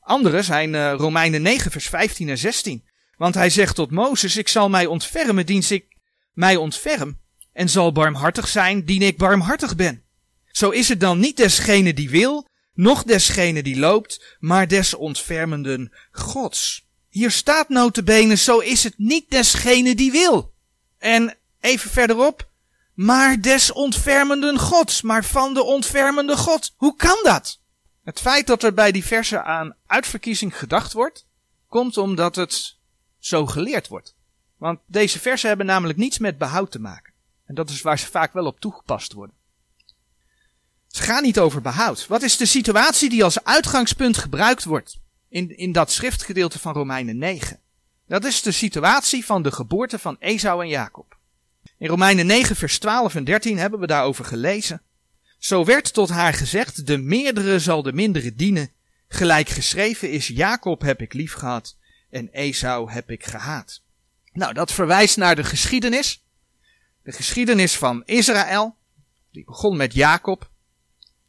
Andere 0.00 0.42
zijn 0.42 0.72
uh, 0.72 0.92
Romeinen 0.92 1.42
9, 1.42 1.70
vers 1.70 1.88
15 1.88 2.28
en 2.28 2.38
16. 2.38 2.84
Want 3.16 3.34
hij 3.34 3.50
zegt 3.50 3.74
tot 3.74 3.90
Mozes, 3.90 4.36
ik 4.36 4.48
zal 4.48 4.68
mij 4.68 4.86
ontfermen, 4.86 5.46
dienst 5.46 5.70
ik 5.70 5.96
mij 6.32 6.56
ontferm, 6.56 7.18
en 7.52 7.68
zal 7.68 7.92
barmhartig 7.92 8.48
zijn, 8.48 8.84
dien 8.84 9.02
ik 9.02 9.16
barmhartig 9.16 9.76
ben. 9.76 10.02
Zo 10.46 10.70
is 10.70 10.88
het 10.88 11.00
dan 11.00 11.18
niet 11.18 11.36
desgene 11.36 11.94
die 11.94 12.10
wil, 12.10 12.48
noch 12.76 13.02
desgene 13.02 13.62
die 13.62 13.78
loopt, 13.78 14.36
maar 14.38 14.68
des 14.68 14.94
ontfermenden 14.94 15.92
Gods. 16.10 16.86
Hier 17.08 17.30
staat 17.30 17.68
notabene, 17.68 18.34
zo 18.34 18.58
is 18.58 18.82
het 18.82 18.94
niet 18.96 19.30
desgene 19.30 19.94
die 19.94 20.10
wil. 20.10 20.52
En 20.98 21.36
even 21.60 21.90
verderop, 21.90 22.48
maar 22.94 23.40
des 23.40 23.72
ontfermenden 23.72 24.58
Gods, 24.58 25.02
maar 25.02 25.24
van 25.24 25.54
de 25.54 25.62
ontfermende 25.62 26.36
God. 26.36 26.74
Hoe 26.76 26.96
kan 26.96 27.18
dat? 27.22 27.60
Het 28.04 28.20
feit 28.20 28.46
dat 28.46 28.62
er 28.62 28.74
bij 28.74 28.92
die 28.92 29.04
versen 29.04 29.44
aan 29.44 29.76
uitverkiezing 29.86 30.58
gedacht 30.58 30.92
wordt, 30.92 31.26
komt 31.68 31.96
omdat 31.96 32.36
het 32.36 32.76
zo 33.18 33.46
geleerd 33.46 33.88
wordt. 33.88 34.14
Want 34.56 34.80
deze 34.86 35.18
versen 35.20 35.48
hebben 35.48 35.66
namelijk 35.66 35.98
niets 35.98 36.18
met 36.18 36.38
behoud 36.38 36.70
te 36.70 36.80
maken. 36.80 37.12
En 37.46 37.54
dat 37.54 37.70
is 37.70 37.82
waar 37.82 37.98
ze 37.98 38.06
vaak 38.06 38.32
wel 38.32 38.46
op 38.46 38.60
toegepast 38.60 39.12
worden. 39.12 39.35
Ze 40.96 41.02
gaan 41.02 41.22
niet 41.22 41.38
over 41.38 41.60
behoud. 41.60 42.06
Wat 42.06 42.22
is 42.22 42.36
de 42.36 42.46
situatie 42.46 43.08
die 43.08 43.24
als 43.24 43.44
uitgangspunt 43.44 44.18
gebruikt 44.18 44.64
wordt 44.64 44.98
in, 45.28 45.56
in 45.56 45.72
dat 45.72 45.92
schriftgedeelte 45.92 46.58
van 46.58 46.72
Romeinen 46.72 47.18
9? 47.18 47.60
Dat 48.06 48.24
is 48.24 48.42
de 48.42 48.50
situatie 48.50 49.24
van 49.24 49.42
de 49.42 49.52
geboorte 49.52 49.98
van 49.98 50.16
Esau 50.18 50.62
en 50.62 50.68
Jacob. 50.68 51.18
In 51.78 51.88
Romeinen 51.88 52.26
9, 52.26 52.56
vers 52.56 52.78
12 52.78 53.14
en 53.14 53.24
13 53.24 53.58
hebben 53.58 53.80
we 53.80 53.86
daarover 53.86 54.24
gelezen. 54.24 54.82
Zo 55.38 55.64
werd 55.64 55.92
tot 55.92 56.08
haar 56.08 56.34
gezegd, 56.34 56.86
de 56.86 56.98
meerdere 56.98 57.58
zal 57.58 57.82
de 57.82 57.92
mindere 57.92 58.34
dienen. 58.34 58.70
Gelijk 59.08 59.48
geschreven 59.48 60.10
is, 60.10 60.26
Jacob 60.26 60.80
heb 60.80 61.00
ik 61.00 61.12
lief 61.12 61.32
gehad 61.32 61.76
en 62.10 62.28
Esau 62.32 62.90
heb 62.90 63.10
ik 63.10 63.24
gehaat. 63.24 63.82
Nou, 64.32 64.52
dat 64.52 64.72
verwijst 64.72 65.16
naar 65.16 65.36
de 65.36 65.44
geschiedenis. 65.44 66.24
De 67.02 67.12
geschiedenis 67.12 67.76
van 67.76 68.02
Israël. 68.04 68.76
Die 69.30 69.44
begon 69.44 69.76
met 69.76 69.94
Jacob. 69.94 70.54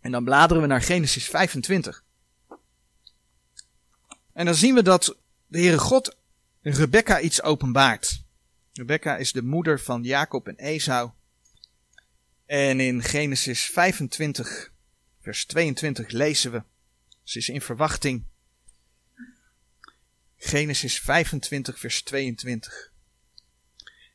En 0.01 0.11
dan 0.11 0.23
bladeren 0.23 0.61
we 0.61 0.67
naar 0.67 0.81
Genesis 0.81 1.27
25. 1.27 2.03
En 4.33 4.45
dan 4.45 4.55
zien 4.55 4.75
we 4.75 4.81
dat 4.81 5.17
de 5.47 5.59
Heere 5.59 5.77
God 5.77 6.17
Rebecca 6.61 7.19
iets 7.19 7.41
openbaart. 7.41 8.21
Rebecca 8.73 9.17
is 9.17 9.31
de 9.31 9.43
moeder 9.43 9.79
van 9.79 10.03
Jacob 10.03 10.47
en 10.47 10.55
Esau. 10.55 11.09
En 12.45 12.79
in 12.79 13.03
Genesis 13.03 13.65
25, 13.65 14.71
vers 15.21 15.45
22 15.45 16.09
lezen 16.09 16.51
we. 16.51 16.63
Ze 17.23 17.37
is 17.37 17.49
in 17.49 17.61
verwachting. 17.61 18.23
Genesis 20.37 20.99
25, 20.99 21.79
vers 21.79 22.01
22. 22.01 22.91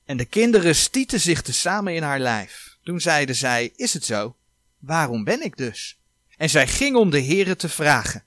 En 0.04 0.16
de 0.16 0.24
kinderen 0.24 0.74
stieten 0.74 1.20
zich 1.20 1.42
tezamen 1.42 1.94
in 1.94 2.02
haar 2.02 2.20
lijf. 2.20 2.76
Toen 2.82 3.00
zeiden 3.00 3.34
zij, 3.34 3.72
is 3.76 3.94
het 3.94 4.04
zo? 4.04 4.36
Waarom 4.82 5.24
ben 5.24 5.44
ik 5.44 5.56
dus? 5.56 5.98
En 6.36 6.50
zij 6.50 6.66
ging 6.66 6.96
om 6.96 7.10
de 7.10 7.22
Heere 7.22 7.56
te 7.56 7.68
vragen. 7.68 8.24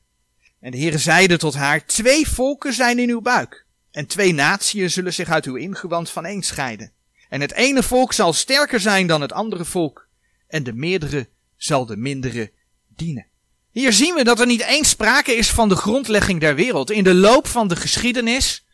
En 0.60 0.72
de 0.72 0.78
Heere 0.78 0.98
zeide 0.98 1.38
tot 1.38 1.54
haar, 1.54 1.86
twee 1.86 2.28
volken 2.28 2.74
zijn 2.74 3.00
in 3.00 3.10
uw 3.10 3.22
buik. 3.22 3.66
En 3.92 4.06
twee 4.06 4.34
natieën 4.34 4.92
zullen 4.92 5.14
zich 5.14 5.30
uit 5.30 5.46
uw 5.46 5.56
ingewand 5.56 6.10
van 6.10 6.26
een 6.26 6.44
scheiden. 6.44 6.92
En 7.30 7.42
het 7.42 7.54
ene 7.54 7.84
volk 7.84 8.14
zal 8.14 8.34
sterker 8.34 8.80
zijn 8.80 9.08
dan 9.08 9.22
het 9.22 9.32
andere 9.32 9.66
volk. 9.66 10.08
En 10.48 10.64
de 10.64 10.74
meerdere 10.74 11.30
zal 11.56 11.86
de 11.86 11.98
mindere 11.98 12.52
dienen. 12.88 13.28
Hier 13.72 13.94
zien 13.94 14.14
we 14.14 14.24
dat 14.24 14.40
er 14.40 14.46
niet 14.46 14.64
eens 14.64 14.90
sprake 14.90 15.36
is 15.36 15.50
van 15.50 15.70
de 15.70 15.76
grondlegging 15.76 16.40
der 16.40 16.56
wereld. 16.56 16.92
In 16.92 17.04
de 17.04 17.14
loop 17.14 17.48
van 17.48 17.68
de 17.68 17.76
geschiedenis 17.76 18.66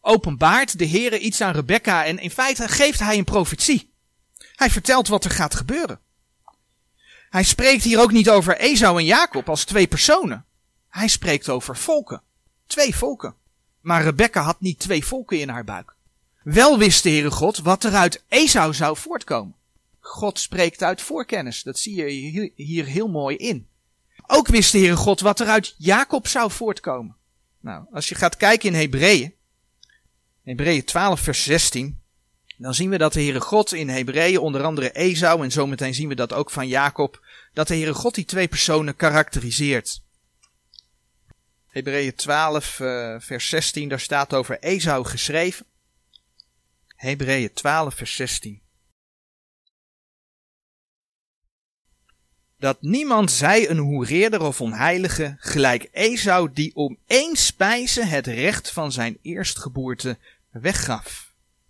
openbaart 0.00 0.78
de 0.78 0.88
Heere 0.88 1.18
iets 1.18 1.40
aan 1.40 1.54
Rebecca 1.54 2.04
en 2.04 2.18
in 2.18 2.30
feite 2.30 2.68
geeft 2.68 2.98
hij 2.98 3.18
een 3.18 3.24
profetie. 3.24 3.92
Hij 4.54 4.70
vertelt 4.70 5.08
wat 5.08 5.24
er 5.24 5.30
gaat 5.30 5.54
gebeuren. 5.54 6.00
Hij 7.30 7.44
spreekt 7.44 7.84
hier 7.84 8.00
ook 8.00 8.12
niet 8.12 8.30
over 8.30 8.56
Esau 8.56 8.98
en 8.98 9.04
Jacob 9.04 9.48
als 9.48 9.64
twee 9.64 9.86
personen. 9.86 10.44
Hij 10.88 11.08
spreekt 11.08 11.48
over 11.48 11.76
volken. 11.76 12.22
Twee 12.66 12.94
volken. 12.96 13.34
Maar 13.80 14.02
Rebecca 14.02 14.42
had 14.42 14.60
niet 14.60 14.78
twee 14.78 15.04
volken 15.04 15.40
in 15.40 15.48
haar 15.48 15.64
buik. 15.64 15.94
Wel 16.42 16.78
wist 16.78 17.02
de 17.02 17.10
Heere 17.10 17.30
God 17.30 17.58
wat 17.58 17.84
er 17.84 17.94
uit 17.94 18.22
Esau 18.28 18.74
zou 18.74 18.96
voortkomen. 18.96 19.54
God 20.00 20.38
spreekt 20.38 20.82
uit 20.82 21.02
voorkennis. 21.02 21.62
Dat 21.62 21.78
zie 21.78 21.94
je 21.94 22.52
hier 22.54 22.84
heel 22.84 23.08
mooi 23.08 23.36
in. 23.36 23.68
Ook 24.26 24.48
wist 24.48 24.72
de 24.72 24.78
Heere 24.78 24.96
God 24.96 25.20
wat 25.20 25.40
er 25.40 25.46
uit 25.46 25.74
Jacob 25.78 26.26
zou 26.26 26.50
voortkomen. 26.50 27.16
Nou, 27.60 27.84
als 27.92 28.08
je 28.08 28.14
gaat 28.14 28.36
kijken 28.36 28.68
in 28.68 28.74
Hebreeën, 28.74 29.34
Hebreeën 30.42 30.84
12 30.84 31.20
vers 31.20 31.44
16, 31.44 32.00
dan 32.58 32.74
zien 32.74 32.90
we 32.90 32.98
dat 32.98 33.12
de 33.12 33.20
Heere 33.20 33.40
God 33.40 33.72
in 33.72 33.88
Hebreeën 33.88 34.38
onder 34.38 34.62
andere 34.62 34.92
Esau 34.92 35.42
en 35.42 35.52
zometeen 35.52 35.94
zien 35.94 36.08
we 36.08 36.14
dat 36.14 36.32
ook 36.32 36.50
van 36.50 36.68
Jacob, 36.68 37.26
dat 37.52 37.68
de 37.68 37.74
Heere 37.74 37.94
God 37.94 38.14
die 38.14 38.24
twee 38.24 38.48
personen 38.48 38.96
karakteriseert. 38.96 40.02
Hebreeën 41.66 42.14
12 42.14 42.78
uh, 42.78 43.14
vers 43.18 43.48
16, 43.48 43.88
daar 43.88 44.00
staat 44.00 44.34
over 44.34 44.58
Esau 44.58 45.04
geschreven. 45.04 45.66
Hebreeën 46.96 47.52
12 47.52 47.94
vers 47.94 48.16
16. 48.16 48.62
dat 52.58 52.82
niemand 52.82 53.30
zij 53.30 53.70
een 53.70 53.78
hoereerder 53.78 54.42
of 54.42 54.60
onheilige, 54.60 55.36
gelijk 55.38 55.88
Esau, 55.92 56.52
die 56.52 56.74
om 56.74 56.98
één 57.06 57.36
spijze 57.36 58.04
het 58.04 58.26
recht 58.26 58.70
van 58.70 58.92
zijn 58.92 59.18
eerstgeboorte 59.22 60.18
weggaf. 60.50 61.27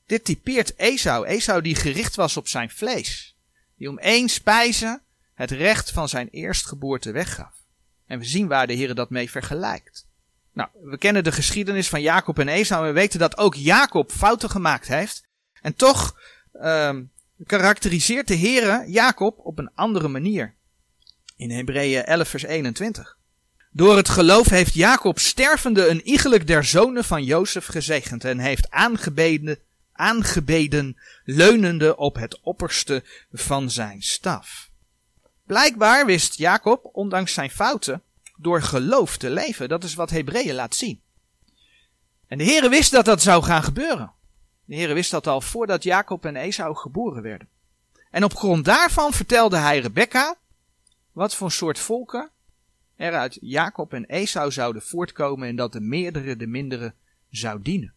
Dit 0.09 0.25
typeert 0.25 0.73
Esau, 0.77 1.27
Esau 1.27 1.63
die 1.63 1.75
gericht 1.75 2.15
was 2.15 2.37
op 2.37 2.49
zijn 2.49 2.71
vlees, 2.71 3.37
die 3.77 3.89
om 3.89 3.99
één 3.99 4.29
spijze 4.29 5.03
het 5.35 5.51
recht 5.51 5.91
van 5.91 6.09
zijn 6.09 6.29
eerstgeboorte 6.29 7.13
weggaf. 7.13 7.55
En 8.07 8.19
we 8.19 8.25
zien 8.25 8.49
waar 8.49 8.67
de 8.67 8.73
Heer 8.73 8.95
dat 8.95 9.11
mee 9.11 9.31
vergelijkt. 9.31 10.07
Nou, 10.53 10.69
we 10.83 10.99
kennen 10.99 11.25
de 11.25 11.33
geschiedenis 11.33 11.89
van 11.89 12.01
Jacob 12.01 12.39
en 12.39 12.49
Esau 12.49 12.83
en 12.83 12.89
we 12.89 13.01
weten 13.01 13.19
dat 13.19 13.39
ook 13.39 13.55
Jacob 13.55 14.11
fouten 14.11 14.51
gemaakt 14.51 14.89
heeft. 14.89 15.27
En 15.61 15.75
toch 15.75 16.19
uh, 16.55 16.97
karakteriseert 17.47 18.29
de 18.29 18.35
Heer 18.35 18.89
Jacob 18.89 19.39
op 19.39 19.59
een 19.59 19.71
andere 19.75 20.09
manier 20.09 20.55
in 21.37 21.51
Hebreeën 21.51 22.05
11 22.05 22.29
vers 22.29 22.43
21. 22.43 23.17
Door 23.71 23.97
het 23.97 24.09
geloof 24.09 24.49
heeft 24.49 24.75
Jacob 24.75 25.19
stervende 25.19 25.89
een 25.89 26.09
iegelijk 26.09 26.47
der 26.47 26.65
zonen 26.65 27.05
van 27.05 27.25
Jozef 27.25 27.67
gezegend 27.67 28.25
en 28.25 28.39
heeft 28.39 28.71
aangebeden, 28.71 29.59
aangebeden 29.99 30.97
leunende 31.25 31.97
op 31.97 32.15
het 32.15 32.41
opperste 32.41 33.05
van 33.33 33.71
zijn 33.71 34.03
staf. 34.03 34.71
Blijkbaar 35.47 36.07
wist 36.07 36.35
Jacob, 36.35 36.89
ondanks 36.93 37.33
zijn 37.33 37.51
fouten, 37.51 38.03
door 38.37 38.63
geloof 38.63 39.17
te 39.17 39.31
leven. 39.31 39.69
Dat 39.69 39.85
is 39.85 39.95
wat 39.95 40.11
Hebreeën 40.11 40.55
laat 40.55 40.75
zien. 40.75 41.01
En 42.27 42.39
de 42.39 42.45
Heere 42.45 42.69
wist 42.69 42.91
dat 42.91 43.05
dat 43.05 43.23
zou 43.23 43.43
gaan 43.43 43.63
gebeuren. 43.63 44.13
De 44.65 44.75
Heere 44.75 44.95
wist 44.95 45.11
dat 45.11 45.27
al 45.27 45.41
voordat 45.41 45.83
Jacob 45.83 46.25
en 46.25 46.37
Esau 46.37 46.77
geboren 46.77 47.23
werden. 47.23 47.49
En 48.11 48.25
op 48.25 48.37
grond 48.37 48.65
daarvan 48.65 49.13
vertelde 49.13 49.57
hij 49.57 49.79
Rebecca 49.79 50.37
wat 51.13 51.35
voor 51.35 51.53
soort 51.53 51.79
volken 51.79 52.31
er 52.97 53.15
uit 53.15 53.39
Jacob 53.41 53.93
en 53.93 54.05
Esau 54.05 54.51
zouden 54.51 54.83
voortkomen 54.83 55.49
en 55.49 55.57
dat 55.57 55.73
de 55.73 55.81
meerdere 55.81 56.37
de 56.37 56.47
mindere 56.47 56.95
zou 57.31 57.63
dienen. 57.63 57.95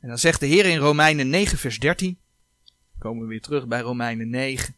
En 0.00 0.08
dan 0.08 0.18
zegt 0.18 0.40
de 0.40 0.46
Heer 0.46 0.66
in 0.66 0.78
Romeinen 0.78 1.28
9 1.28 1.58
vers 1.58 1.78
13, 1.78 2.18
komen 2.98 3.22
we 3.22 3.28
weer 3.28 3.40
terug 3.40 3.66
bij 3.66 3.80
Romeinen 3.80 4.30
9, 4.30 4.76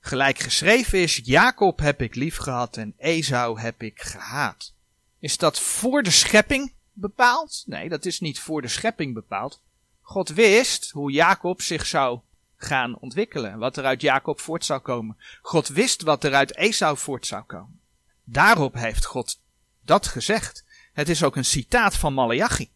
gelijk 0.00 0.38
geschreven 0.38 0.98
is, 0.98 1.20
Jacob 1.24 1.78
heb 1.78 2.02
ik 2.02 2.14
lief 2.14 2.36
gehad 2.36 2.76
en 2.76 2.94
Esau 2.96 3.60
heb 3.60 3.82
ik 3.82 4.00
gehaat. 4.00 4.74
Is 5.18 5.36
dat 5.36 5.60
voor 5.60 6.02
de 6.02 6.10
schepping 6.10 6.72
bepaald? 6.92 7.62
Nee, 7.66 7.88
dat 7.88 8.04
is 8.04 8.20
niet 8.20 8.40
voor 8.40 8.62
de 8.62 8.68
schepping 8.68 9.14
bepaald. 9.14 9.60
God 10.00 10.28
wist 10.28 10.90
hoe 10.90 11.10
Jacob 11.10 11.62
zich 11.62 11.86
zou 11.86 12.20
gaan 12.56 12.98
ontwikkelen. 12.98 13.58
Wat 13.58 13.76
er 13.76 13.84
uit 13.84 14.00
Jacob 14.00 14.40
voort 14.40 14.64
zou 14.64 14.80
komen. 14.80 15.16
God 15.42 15.68
wist 15.68 16.02
wat 16.02 16.24
er 16.24 16.34
uit 16.34 16.56
Esau 16.56 16.96
voort 16.96 17.26
zou 17.26 17.42
komen. 17.42 17.80
Daarop 18.24 18.74
heeft 18.74 19.04
God 19.04 19.40
dat 19.84 20.06
gezegd. 20.06 20.64
Het 20.92 21.08
is 21.08 21.22
ook 21.22 21.36
een 21.36 21.44
citaat 21.44 21.96
van 21.96 22.14
Malachi. 22.14 22.70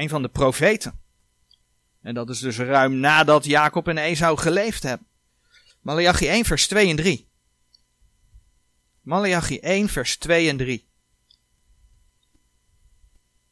Een 0.00 0.08
van 0.08 0.22
de 0.22 0.28
profeten. 0.28 1.00
En 2.02 2.14
dat 2.14 2.30
is 2.30 2.38
dus 2.38 2.58
ruim 2.58 2.96
nadat 2.96 3.44
Jacob 3.44 3.88
en 3.88 3.98
Esau 3.98 4.38
geleefd 4.38 4.82
hebben. 4.82 5.06
Malachi 5.80 6.28
1 6.28 6.44
vers 6.44 6.66
2 6.66 6.88
en 6.88 6.96
3. 6.96 7.26
Malachi 9.00 9.58
1 9.58 9.88
vers 9.88 10.16
2 10.16 10.48
en 10.48 10.56
3. 10.56 10.86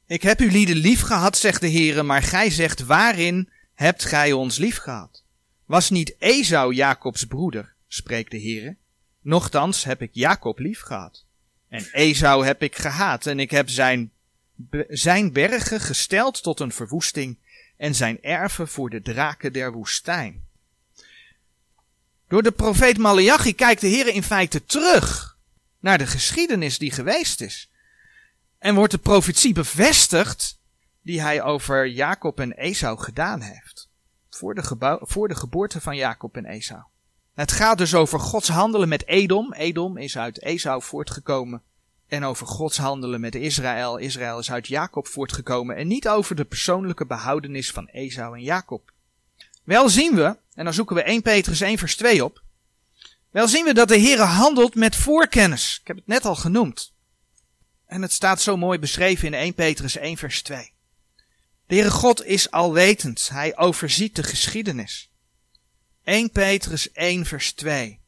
Ik 0.07 0.23
heb 0.23 0.41
u 0.41 0.51
lieden 0.51 0.77
lief 0.77 1.01
gehad, 1.01 1.37
zegt 1.37 1.61
de 1.61 1.71
Heere, 1.71 2.03
maar 2.03 2.23
gij 2.23 2.51
zegt 2.51 2.85
waarin 2.85 3.51
hebt 3.75 4.05
gij 4.05 4.33
ons 4.33 4.59
lief 4.59 4.77
gehad? 4.77 5.25
Was 5.65 5.91
niet 5.91 6.15
Esau 6.19 6.75
Jacobs 6.75 7.25
broeder, 7.25 7.75
spreekt 7.89 8.31
de 8.31 8.41
Heere? 8.41 8.77
Nochtans 9.21 9.85
heb 9.85 10.03
ik 10.03 10.11
Jacob 10.13 10.59
lief 10.59 10.81
gehad. 10.81 11.25
En 11.69 11.89
Esau 11.93 12.45
heb 12.45 12.63
ik 12.63 12.77
gehaat 12.77 13.27
en 13.27 13.41
ik 13.41 13.51
heb 13.51 13.69
zijn, 13.69 14.13
zijn 14.89 15.33
bergen 15.33 15.81
gesteld 15.81 16.43
tot 16.43 16.61
een 16.61 16.73
verwoesting 16.73 17.39
en 17.77 17.95
zijn 17.95 18.23
erven 18.23 18.69
voor 18.69 18.91
de 18.91 19.03
draken 19.03 19.53
der 19.53 19.73
woestijn. 19.73 20.47
Door 22.29 22.43
de 22.43 22.53
profeet 22.53 22.99
Malachi 22.99 23.55
kijkt 23.55 23.81
de 23.81 23.87
Heer 23.87 24.07
in 24.07 24.23
feite 24.23 24.65
terug 24.65 25.37
naar 25.81 25.99
de 25.99 26.07
geschiedenis 26.07 26.79
die 26.79 26.91
geweest 26.91 27.41
is. 27.41 27.71
En 28.59 28.75
wordt 28.75 28.93
de 28.93 28.99
profetie 28.99 29.53
bevestigd 29.53 30.61
die 31.03 31.21
hij 31.21 31.43
over 31.43 31.87
Jacob 31.87 32.41
en 32.41 32.53
Esau 32.53 32.99
gedaan 32.99 33.41
heeft. 33.41 33.89
Voor 34.31 34.55
de, 34.55 34.99
voor 35.01 35.29
de 35.29 35.35
geboorte 35.35 35.81
van 35.81 35.97
Jacob 35.97 36.37
en 36.37 36.45
Esau. 36.45 36.83
Het 37.35 37.53
gaat 37.53 37.79
dus 37.79 37.95
over 37.95 38.21
Gods 38.21 38.49
handelen 38.49 38.89
met 38.89 39.07
Edom. 39.07 39.53
Edom 39.53 39.97
is 39.97 40.19
uit 40.19 40.43
Esau 40.43 40.83
voortgekomen. 40.83 41.63
En 42.09 42.25
over 42.25 42.47
Gods 42.47 42.77
handelen 42.77 43.21
met 43.21 43.35
Israël. 43.35 43.97
Israël 43.97 44.39
is 44.39 44.51
uit 44.51 44.67
Jacob 44.67 45.07
voortgekomen. 45.07 45.77
En 45.77 45.87
niet 45.87 46.09
over 46.09 46.37
de 46.37 46.45
persoonlijke 46.45 47.07
behoudenis 47.07 47.71
van 47.71 47.87
Esau 47.87 48.37
en 48.37 48.43
Jacob. 48.43 48.93
Wel 49.65 49.89
zien 49.89 50.15
we, 50.15 50.37
en 50.55 50.65
dan 50.65 50.75
zoeken 50.75 50.97
we 50.97 51.03
1 51.03 51.23
Petrus 51.23 51.61
1 51.61 51.79
vers 51.79 51.97
2 51.97 52.25
op. 52.25 52.43
Wel 53.31 53.49
zien 53.49 53.65
we 53.65 53.75
dat 53.75 53.89
de 53.89 54.01
Heere 54.01 54.23
handelt 54.23 54.75
met 54.75 54.97
voorkennis. 54.97 55.79
Ik 55.81 55.87
heb 55.87 55.97
het 55.97 56.07
net 56.07 56.25
al 56.25 56.35
genoemd. 56.35 56.93
En 57.87 58.03
het 58.03 58.13
staat 58.13 58.41
zo 58.41 58.57
mooi 58.57 58.79
beschreven 58.79 59.27
in 59.27 59.35
1 59.35 59.55
Petrus 59.55 59.97
1 59.97 60.17
vers 60.17 60.43
2. 60.43 60.73
De 61.67 61.75
Heere 61.75 61.91
God 61.91 62.25
is 62.25 62.51
alwetend. 62.51 63.29
Hij 63.29 63.57
overziet 63.57 64.17
de 64.17 64.23
geschiedenis. 64.23 65.11
1 66.05 66.31
Petrus 66.31 66.93
1 66.93 67.27
vers 67.27 67.53
2. 67.53 68.01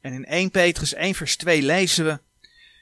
En 0.00 0.12
in 0.12 0.24
1 0.24 0.50
Petrus 0.50 0.94
1 0.94 1.14
vers 1.14 1.36
2 1.36 1.62
lezen 1.62 2.04
we. 2.04 2.20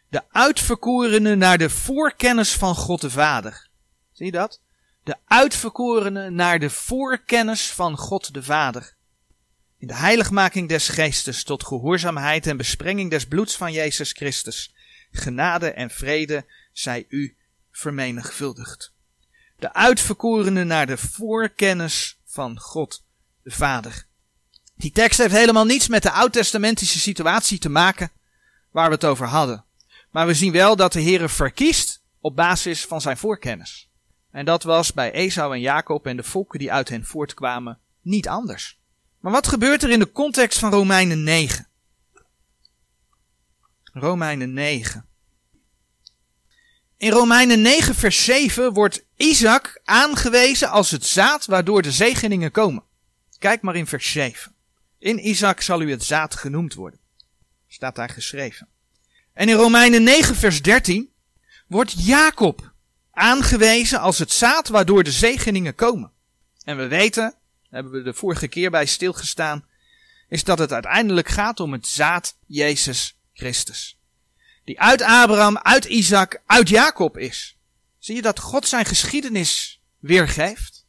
De 0.09 0.23
uitverkorene 0.31 1.35
naar 1.35 1.59
de 1.59 1.71
voorkennis 1.71 2.53
van 2.53 2.75
God 2.75 3.01
de 3.01 3.11
Vader. 3.11 3.69
Zie 4.13 4.27
je 4.27 4.33
dat? 4.33 4.61
De 5.03 5.17
uitverkorene 5.25 6.31
naar 6.31 6.59
de 6.59 6.71
voorkennis 6.71 7.73
van 7.73 7.97
God 7.97 8.35
de 8.35 8.43
Vader. 8.43 8.95
In 9.79 9.87
de 9.87 9.95
heiligmaking 9.95 10.69
des 10.69 10.89
geestes 10.89 11.45
tot 11.45 11.65
gehoorzaamheid 11.65 12.47
en 12.47 12.57
besprenging 12.57 13.11
des 13.11 13.27
bloeds 13.27 13.57
van 13.57 13.73
Jezus 13.73 14.13
Christus. 14.13 14.75
Genade 15.11 15.71
en 15.71 15.91
vrede 15.91 16.45
zij 16.73 17.07
u 17.09 17.37
vermenigvuldigd 17.71 18.93
de 19.59 19.73
uitverkorenen 19.73 20.67
naar 20.67 20.87
de 20.87 20.97
voorkennis 20.97 22.19
van 22.25 22.61
God 22.61 23.05
de 23.43 23.51
Vader. 23.51 24.07
Die 24.75 24.93
tekst 24.93 25.19
heeft 25.19 25.35
helemaal 25.35 25.65
niets 25.65 25.89
met 25.89 26.03
de 26.03 26.11
oud-testamentische 26.11 26.99
situatie 26.99 27.59
te 27.59 27.69
maken 27.69 28.11
waar 28.71 28.89
we 28.89 28.95
het 28.95 29.05
over 29.05 29.27
hadden. 29.27 29.65
Maar 30.11 30.27
we 30.27 30.35
zien 30.35 30.53
wel 30.53 30.77
dat 30.77 30.93
de 30.93 31.01
Heer 31.01 31.31
verkiest 31.31 32.03
op 32.21 32.37
basis 32.37 32.87
van 32.87 33.01
zijn 33.01 33.17
voorkennis. 33.17 33.89
En 34.31 34.45
dat 34.45 34.63
was 34.63 34.93
bij 34.93 35.13
Esau 35.13 35.55
en 35.55 35.61
Jacob 35.61 36.07
en 36.07 36.17
de 36.17 36.23
volken 36.23 36.59
die 36.59 36.73
uit 36.73 36.89
hen 36.89 37.05
voortkwamen 37.05 37.79
niet 38.03 38.29
anders. 38.29 38.79
Maar 39.21 39.33
wat 39.33 39.47
gebeurt 39.49 39.83
er 39.83 39.91
in 39.91 39.99
de 39.99 40.13
context 40.13 40.59
van 40.59 40.73
Romeinen 40.73 41.23
9? 41.23 41.69
Romeinen 43.93 44.53
9. 44.53 45.07
In 46.97 47.11
Romeinen 47.11 47.63
9 47.63 47.95
vers 47.95 48.25
7 48.25 48.73
wordt 48.73 49.05
Isaac 49.17 49.81
aangewezen 49.85 50.71
als 50.71 50.91
het 50.91 51.07
zaad 51.07 51.47
waardoor 51.47 51.83
de 51.83 51.93
zegeningen 51.93 52.51
komen. 52.51 52.83
Kijk 53.39 53.63
maar 53.63 53.77
in 53.77 53.87
vers 53.87 54.11
7. 54.11 54.55
In 54.99 55.29
Isaac 55.29 55.61
zal 55.61 55.81
u 55.81 55.91
het 55.91 56.05
zaad 56.05 56.35
genoemd 56.35 56.75
worden. 56.75 57.01
Staat 57.69 57.95
daar 57.95 58.09
geschreven. 58.09 58.69
En 59.39 59.49
in 59.49 59.55
Romeinen 59.55 60.03
9 60.03 60.37
vers 60.37 60.63
13 60.63 61.11
wordt 61.67 62.07
Jacob 62.07 62.73
aangewezen 63.11 64.01
als 64.01 64.19
het 64.19 64.33
zaad 64.33 64.69
waardoor 64.69 65.05
de 65.05 65.13
zegeningen 65.13 65.75
komen. 65.75 66.11
En 66.65 66.77
we 66.77 66.87
weten, 66.87 67.35
hebben 67.71 67.93
we 67.93 68.03
de 68.03 68.15
vorige 68.15 68.49
keer 68.49 68.71
bij 68.71 68.87
stilgestaan, 68.87 69.65
is 70.29 70.45
dat 70.45 70.59
het 70.59 70.73
uiteindelijk 70.73 71.29
gaat 71.29 71.61
om 71.61 71.73
het 71.73 71.87
zaad 71.87 72.37
Jezus 72.47 73.19
Christus 73.33 73.99
die 74.65 74.81
uit 74.81 75.03
Abraham, 75.03 75.59
uit 75.59 75.85
Isaac, 75.85 76.41
uit 76.47 76.69
Jacob 76.69 77.19
is. 77.19 77.57
Zie 77.99 78.15
je 78.15 78.23
dat 78.23 78.39
God 78.39 78.69
zijn 78.69 78.85
geschiedenis 78.85 79.81
weergeeft? 79.99 80.85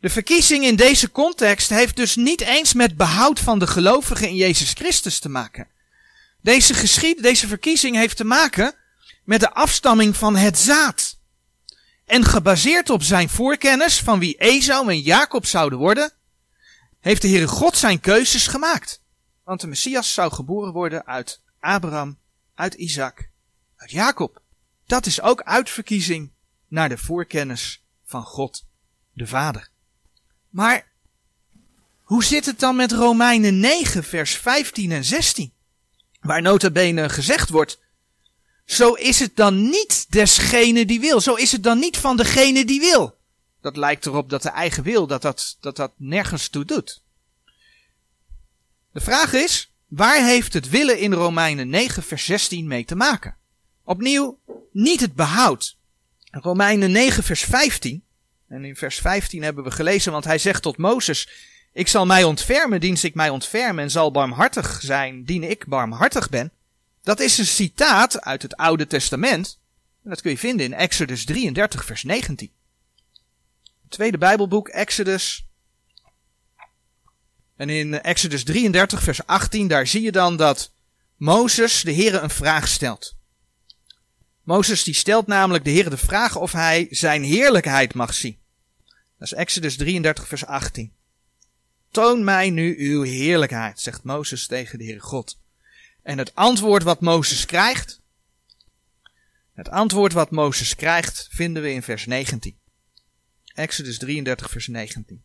De 0.00 0.10
verkiezing 0.10 0.64
in 0.64 0.76
deze 0.76 1.10
context 1.10 1.68
heeft 1.68 1.96
dus 1.96 2.16
niet 2.16 2.40
eens 2.40 2.74
met 2.74 2.96
behoud 2.96 3.40
van 3.40 3.58
de 3.58 3.66
gelovigen 3.66 4.28
in 4.28 4.36
Jezus 4.36 4.72
Christus 4.72 5.18
te 5.18 5.28
maken. 5.28 5.72
Deze 6.44 6.74
geschied, 6.74 7.22
deze 7.22 7.46
verkiezing 7.48 7.96
heeft 7.96 8.16
te 8.16 8.24
maken 8.24 8.74
met 9.24 9.40
de 9.40 9.50
afstamming 9.50 10.16
van 10.16 10.36
het 10.36 10.58
zaad. 10.58 11.18
En 12.04 12.24
gebaseerd 12.24 12.90
op 12.90 13.02
zijn 13.02 13.28
voorkennis 13.28 14.00
van 14.00 14.18
wie 14.18 14.36
Esau 14.36 14.88
en 14.88 15.00
Jacob 15.00 15.46
zouden 15.46 15.78
worden, 15.78 16.12
heeft 17.00 17.22
de 17.22 17.28
Heere 17.28 17.46
God 17.46 17.76
zijn 17.76 18.00
keuzes 18.00 18.46
gemaakt. 18.46 19.02
Want 19.44 19.60
de 19.60 19.66
Messias 19.66 20.14
zou 20.14 20.32
geboren 20.32 20.72
worden 20.72 21.06
uit 21.06 21.40
Abraham, 21.60 22.18
uit 22.54 22.74
Isaac, 22.74 23.28
uit 23.76 23.90
Jacob. 23.90 24.42
Dat 24.86 25.06
is 25.06 25.20
ook 25.20 25.42
uitverkiezing 25.42 26.32
naar 26.68 26.88
de 26.88 26.98
voorkennis 26.98 27.82
van 28.04 28.22
God, 28.22 28.64
de 29.12 29.26
Vader. 29.26 29.68
Maar 30.50 30.86
hoe 32.02 32.24
zit 32.24 32.46
het 32.46 32.60
dan 32.60 32.76
met 32.76 32.92
Romeinen 32.92 33.60
9, 33.60 34.04
vers 34.04 34.36
15 34.36 34.92
en 34.92 35.04
16? 35.04 35.52
Waar 36.24 36.42
notabene 36.42 37.08
gezegd 37.08 37.48
wordt, 37.48 37.78
zo 38.64 38.92
is 38.92 39.18
het 39.18 39.36
dan 39.36 39.68
niet 39.68 40.06
desgene 40.08 40.84
die 40.84 41.00
wil. 41.00 41.20
Zo 41.20 41.34
is 41.34 41.52
het 41.52 41.62
dan 41.62 41.78
niet 41.78 41.96
van 41.96 42.16
degene 42.16 42.64
die 42.64 42.80
wil. 42.80 43.18
Dat 43.60 43.76
lijkt 43.76 44.06
erop 44.06 44.30
dat 44.30 44.42
de 44.42 44.48
eigen 44.48 44.82
wil, 44.82 45.06
dat 45.06 45.22
dat, 45.22 45.56
dat, 45.60 45.76
dat 45.76 45.92
nergens 45.96 46.48
toe 46.48 46.64
doet. 46.64 47.02
De 48.92 49.00
vraag 49.00 49.32
is, 49.32 49.72
waar 49.88 50.24
heeft 50.24 50.52
het 50.52 50.68
willen 50.68 50.98
in 50.98 51.12
Romeinen 51.12 51.68
9 51.68 52.02
vers 52.02 52.24
16 52.24 52.66
mee 52.66 52.84
te 52.84 52.96
maken? 52.96 53.36
Opnieuw, 53.82 54.38
niet 54.72 55.00
het 55.00 55.14
behoud. 55.14 55.76
Romeinen 56.30 56.90
9 56.90 57.22
vers 57.22 57.42
15. 57.42 58.04
En 58.48 58.64
in 58.64 58.76
vers 58.76 58.98
15 58.98 59.42
hebben 59.42 59.64
we 59.64 59.70
gelezen, 59.70 60.12
want 60.12 60.24
hij 60.24 60.38
zegt 60.38 60.62
tot 60.62 60.76
Mozes, 60.76 61.28
ik 61.74 61.88
zal 61.88 62.06
mij 62.06 62.24
ontfermen, 62.24 62.80
diens 62.80 63.04
ik 63.04 63.14
mij 63.14 63.28
ontfermen 63.28 63.84
en 63.84 63.90
zal 63.90 64.10
barmhartig 64.10 64.80
zijn, 64.82 65.24
dien 65.24 65.50
ik 65.50 65.66
barmhartig 65.66 66.28
ben. 66.28 66.52
Dat 67.02 67.20
is 67.20 67.38
een 67.38 67.46
citaat 67.46 68.20
uit 68.20 68.42
het 68.42 68.56
Oude 68.56 68.86
Testament. 68.86 69.58
En 70.04 70.10
dat 70.10 70.20
kun 70.20 70.30
je 70.30 70.38
vinden 70.38 70.66
in 70.66 70.72
Exodus 70.72 71.24
33, 71.24 71.84
vers 71.84 72.02
19. 72.02 72.50
Het 73.82 73.90
tweede 73.90 74.18
Bijbelboek, 74.18 74.68
Exodus. 74.68 75.46
En 77.56 77.68
in 77.68 78.00
Exodus 78.00 78.44
33, 78.44 79.02
vers 79.02 79.26
18, 79.26 79.68
daar 79.68 79.86
zie 79.86 80.02
je 80.02 80.12
dan 80.12 80.36
dat 80.36 80.72
Mozes 81.16 81.82
de 81.82 81.92
Heer 81.92 82.22
een 82.22 82.30
vraag 82.30 82.68
stelt. 82.68 83.16
Mozes 84.42 84.84
die 84.84 84.94
stelt 84.94 85.26
namelijk 85.26 85.64
de 85.64 85.70
Heer 85.70 85.90
de 85.90 85.96
vraag 85.96 86.36
of 86.36 86.52
hij 86.52 86.86
zijn 86.90 87.22
heerlijkheid 87.22 87.94
mag 87.94 88.14
zien. 88.14 88.38
Dat 89.18 89.32
is 89.32 89.32
Exodus 89.32 89.76
33, 89.76 90.28
vers 90.28 90.46
18. 90.46 90.93
Toon 91.94 92.24
mij 92.24 92.50
nu 92.50 92.76
uw 92.78 93.02
heerlijkheid, 93.02 93.80
zegt 93.80 94.02
Mozes 94.02 94.46
tegen 94.46 94.78
de 94.78 94.84
Heer 94.84 95.00
God. 95.00 95.38
En 96.02 96.18
het 96.18 96.34
antwoord 96.34 96.82
wat 96.82 97.00
Mozes 97.00 97.46
krijgt, 97.46 98.00
het 99.52 99.68
antwoord 99.68 100.12
wat 100.12 100.30
Mozes 100.30 100.76
krijgt, 100.76 101.28
vinden 101.30 101.62
we 101.62 101.72
in 101.72 101.82
vers 101.82 102.06
19. 102.06 102.58
Exodus 103.54 103.98
33, 103.98 104.50
vers 104.50 104.66
19. 104.66 105.22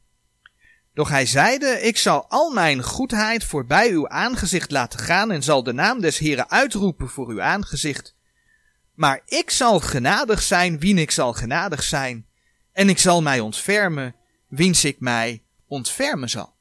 Doch 0.93 1.09
hij 1.09 1.25
zeide, 1.25 1.81
ik 1.81 1.97
zal 1.97 2.25
al 2.27 2.51
mijn 2.51 2.83
goedheid 2.83 3.43
voorbij 3.43 3.89
uw 3.89 4.09
aangezicht 4.09 4.71
laten 4.71 4.99
gaan 4.99 5.31
en 5.31 5.43
zal 5.43 5.63
de 5.63 5.73
naam 5.73 6.01
des 6.01 6.17
Heren 6.17 6.49
uitroepen 6.49 7.09
voor 7.09 7.29
uw 7.29 7.41
aangezicht. 7.41 8.15
Maar 8.93 9.21
ik 9.25 9.49
zal 9.49 9.79
genadig 9.79 10.41
zijn, 10.41 10.79
wien 10.79 10.97
ik 10.97 11.11
zal 11.11 11.33
genadig 11.33 11.83
zijn, 11.83 12.27
en 12.71 12.89
ik 12.89 12.97
zal 12.97 13.21
mij 13.21 13.39
ontfermen, 13.39 14.15
wiens 14.47 14.83
ik 14.83 14.99
mij 14.99 15.43
ontfermen 15.67 16.29
zal. 16.29 16.57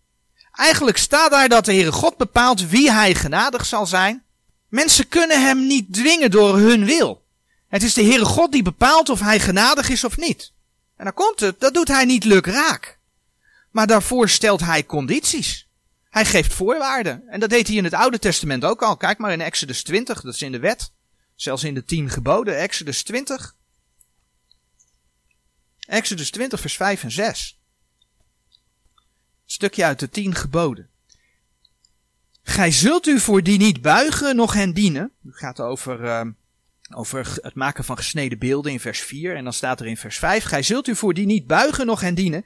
Eigenlijk 0.59 0.97
staat 0.97 1.31
daar 1.31 1.49
dat 1.49 1.65
de 1.65 1.73
Heere 1.73 1.93
God 1.93 2.17
bepaalt 2.17 2.69
wie 2.69 2.93
hij 2.93 3.15
genadig 3.15 3.67
zal 3.67 3.87
zijn. 3.87 4.25
Mensen 4.69 5.09
kunnen 5.09 5.43
hem 5.43 5.67
niet 5.67 5.93
dwingen 5.93 6.31
door 6.31 6.57
hun 6.57 6.85
wil. 6.85 7.25
Het 7.69 7.83
is 7.83 7.95
de 7.95 8.03
Heere 8.03 8.25
God 8.25 8.53
die 8.53 8.63
bepaalt 8.63 9.09
of 9.09 9.21
hij 9.21 9.41
genadig 9.41 9.89
is 9.89 10.05
of 10.05 10.17
niet. 10.17 10.53
En 10.97 11.05
dan 11.05 11.15
komt 11.15 11.41
het, 11.41 11.61
dat 11.61 11.75
doet 11.75 11.89
hij 11.89 12.05
niet 12.05 12.25
lukraak. 12.25 12.99
Maar 13.71 13.87
daarvoor 13.87 14.29
stelt 14.29 14.61
hij 14.61 14.85
condities. 14.87 15.69
Hij 16.11 16.25
geeft 16.25 16.55
voorwaarden. 16.55 17.23
En 17.29 17.41
dat 17.41 17.51
deed 17.51 17.67
hij 17.67 17.77
in 17.77 17.85
het 17.85 17.95
Oude 17.95 18.19
Testament 18.19 18.65
ook 18.65 18.83
al. 18.83 18.97
Kijk 18.97 19.19
maar 19.19 19.33
in 19.33 19.41
Exodus 19.41 19.83
20, 19.83 20.21
dat 20.21 20.35
is 20.35 20.43
in 20.43 20.53
de 20.53 20.59
wet. 20.59 20.93
Zelfs 21.35 21.65
in 21.65 21.75
de 21.75 21.85
tien 21.85 22.11
geboden, 22.11 22.59
Exodus 22.59 23.03
20. 23.03 23.55
Exodus 25.79 26.31
20, 26.31 26.61
vers 26.61 26.77
5 26.77 27.03
en 27.03 27.11
6 27.11 27.58
stukje 29.59 29.85
uit 29.85 29.99
de 29.99 30.09
tien 30.09 30.35
geboden. 30.35 30.89
Gij 32.43 32.71
zult 32.71 33.07
u 33.07 33.21
voor 33.21 33.43
die 33.43 33.59
niet 33.59 33.83
buigen, 33.83 34.37
nog 34.37 34.53
hen 34.53 34.73
dienen. 34.73 35.13
Het 35.25 35.37
gaat 35.37 35.61
over, 35.61 36.05
uh, 36.05 36.21
over 36.95 37.39
het 37.43 37.55
maken 37.55 37.85
van 37.85 37.97
gesneden 37.97 38.39
beelden 38.39 38.73
in 38.73 38.81
vers 38.81 39.01
4. 39.01 39.37
En 39.37 39.45
dan 39.45 39.53
staat 39.53 39.81
er 39.81 39.87
in 39.87 39.97
vers 39.97 40.19
5. 40.19 40.45
Gij 40.45 40.63
zult 40.63 40.89
u 40.89 40.97
voor 40.97 41.15
die 41.15 41.27
niet 41.27 41.47
buigen, 41.47 41.87
nog 41.87 42.01
hen 42.01 42.15
dienen. 42.15 42.45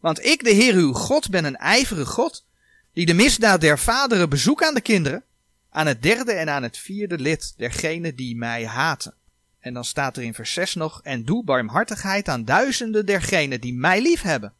Want 0.00 0.24
ik, 0.24 0.44
de 0.44 0.50
Heer 0.50 0.74
uw 0.74 0.92
God, 0.92 1.30
ben 1.30 1.44
een 1.44 1.56
ijverige 1.56 2.10
God. 2.10 2.44
Die 2.92 3.06
de 3.06 3.14
misdaad 3.14 3.60
der 3.60 3.78
vaderen 3.78 4.28
bezoek 4.28 4.62
aan 4.62 4.74
de 4.74 4.80
kinderen. 4.80 5.24
Aan 5.70 5.86
het 5.86 6.02
derde 6.02 6.32
en 6.32 6.48
aan 6.48 6.62
het 6.62 6.78
vierde 6.78 7.18
lid 7.18 7.54
dergenen 7.56 8.16
die 8.16 8.36
mij 8.36 8.66
haten. 8.66 9.14
En 9.60 9.74
dan 9.74 9.84
staat 9.84 10.16
er 10.16 10.22
in 10.22 10.34
vers 10.34 10.52
6 10.52 10.74
nog. 10.74 11.00
En 11.02 11.24
doe 11.24 11.44
barmhartigheid 11.44 12.28
aan 12.28 12.44
duizenden 12.44 13.06
dergenen 13.06 13.60
die 13.60 13.74
mij 13.74 14.02
lief 14.02 14.22
hebben 14.22 14.52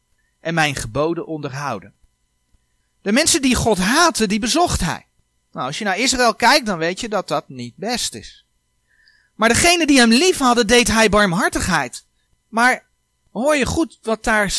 en 0.43 0.53
mijn 0.53 0.75
geboden 0.75 1.25
onderhouden. 1.25 1.93
De 3.01 3.11
mensen 3.11 3.41
die 3.41 3.55
God 3.55 3.77
haten, 3.77 4.29
die 4.29 4.39
bezocht 4.39 4.81
hij. 4.81 5.05
Nou, 5.51 5.67
als 5.67 5.77
je 5.77 5.83
naar 5.83 5.97
Israël 5.97 6.35
kijkt, 6.35 6.65
dan 6.65 6.77
weet 6.77 6.99
je 6.99 7.09
dat 7.09 7.27
dat 7.27 7.49
niet 7.49 7.75
best 7.75 8.15
is. 8.15 8.45
Maar 9.35 9.49
degene 9.49 9.85
die 9.85 9.99
hem 9.99 10.09
lief 10.09 10.37
hadden, 10.37 10.67
deed 10.67 10.87
hij 10.87 11.09
barmhartigheid. 11.09 12.05
Maar 12.49 12.85
hoor 13.31 13.55
je 13.55 13.65
goed 13.65 13.99
wat 14.01 14.23
daar 14.23 14.53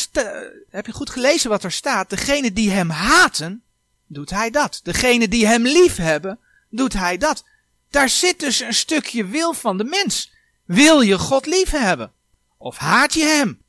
heb 0.69 0.85
je 0.85 0.91
goed 0.91 1.09
gelezen 1.09 1.49
wat 1.49 1.63
er 1.63 1.71
staat? 1.71 2.09
Degene 2.09 2.53
die 2.53 2.71
hem 2.71 2.89
haten, 2.89 3.63
doet 4.07 4.29
hij 4.29 4.49
dat. 4.49 4.79
Degene 4.83 5.27
die 5.27 5.47
hem 5.47 5.63
lief 5.63 5.95
hebben, 5.95 6.39
doet 6.69 6.93
hij 6.93 7.17
dat. 7.17 7.43
Daar 7.89 8.09
zit 8.09 8.39
dus 8.39 8.59
een 8.59 8.73
stukje 8.73 9.25
wil 9.25 9.53
van 9.53 9.77
de 9.77 9.83
mens. 9.83 10.33
Wil 10.65 11.01
je 11.01 11.19
God 11.19 11.45
lief 11.45 11.69
hebben? 11.69 12.11
Of 12.57 12.77
haat 12.77 13.13
je 13.13 13.23
hem? 13.23 13.63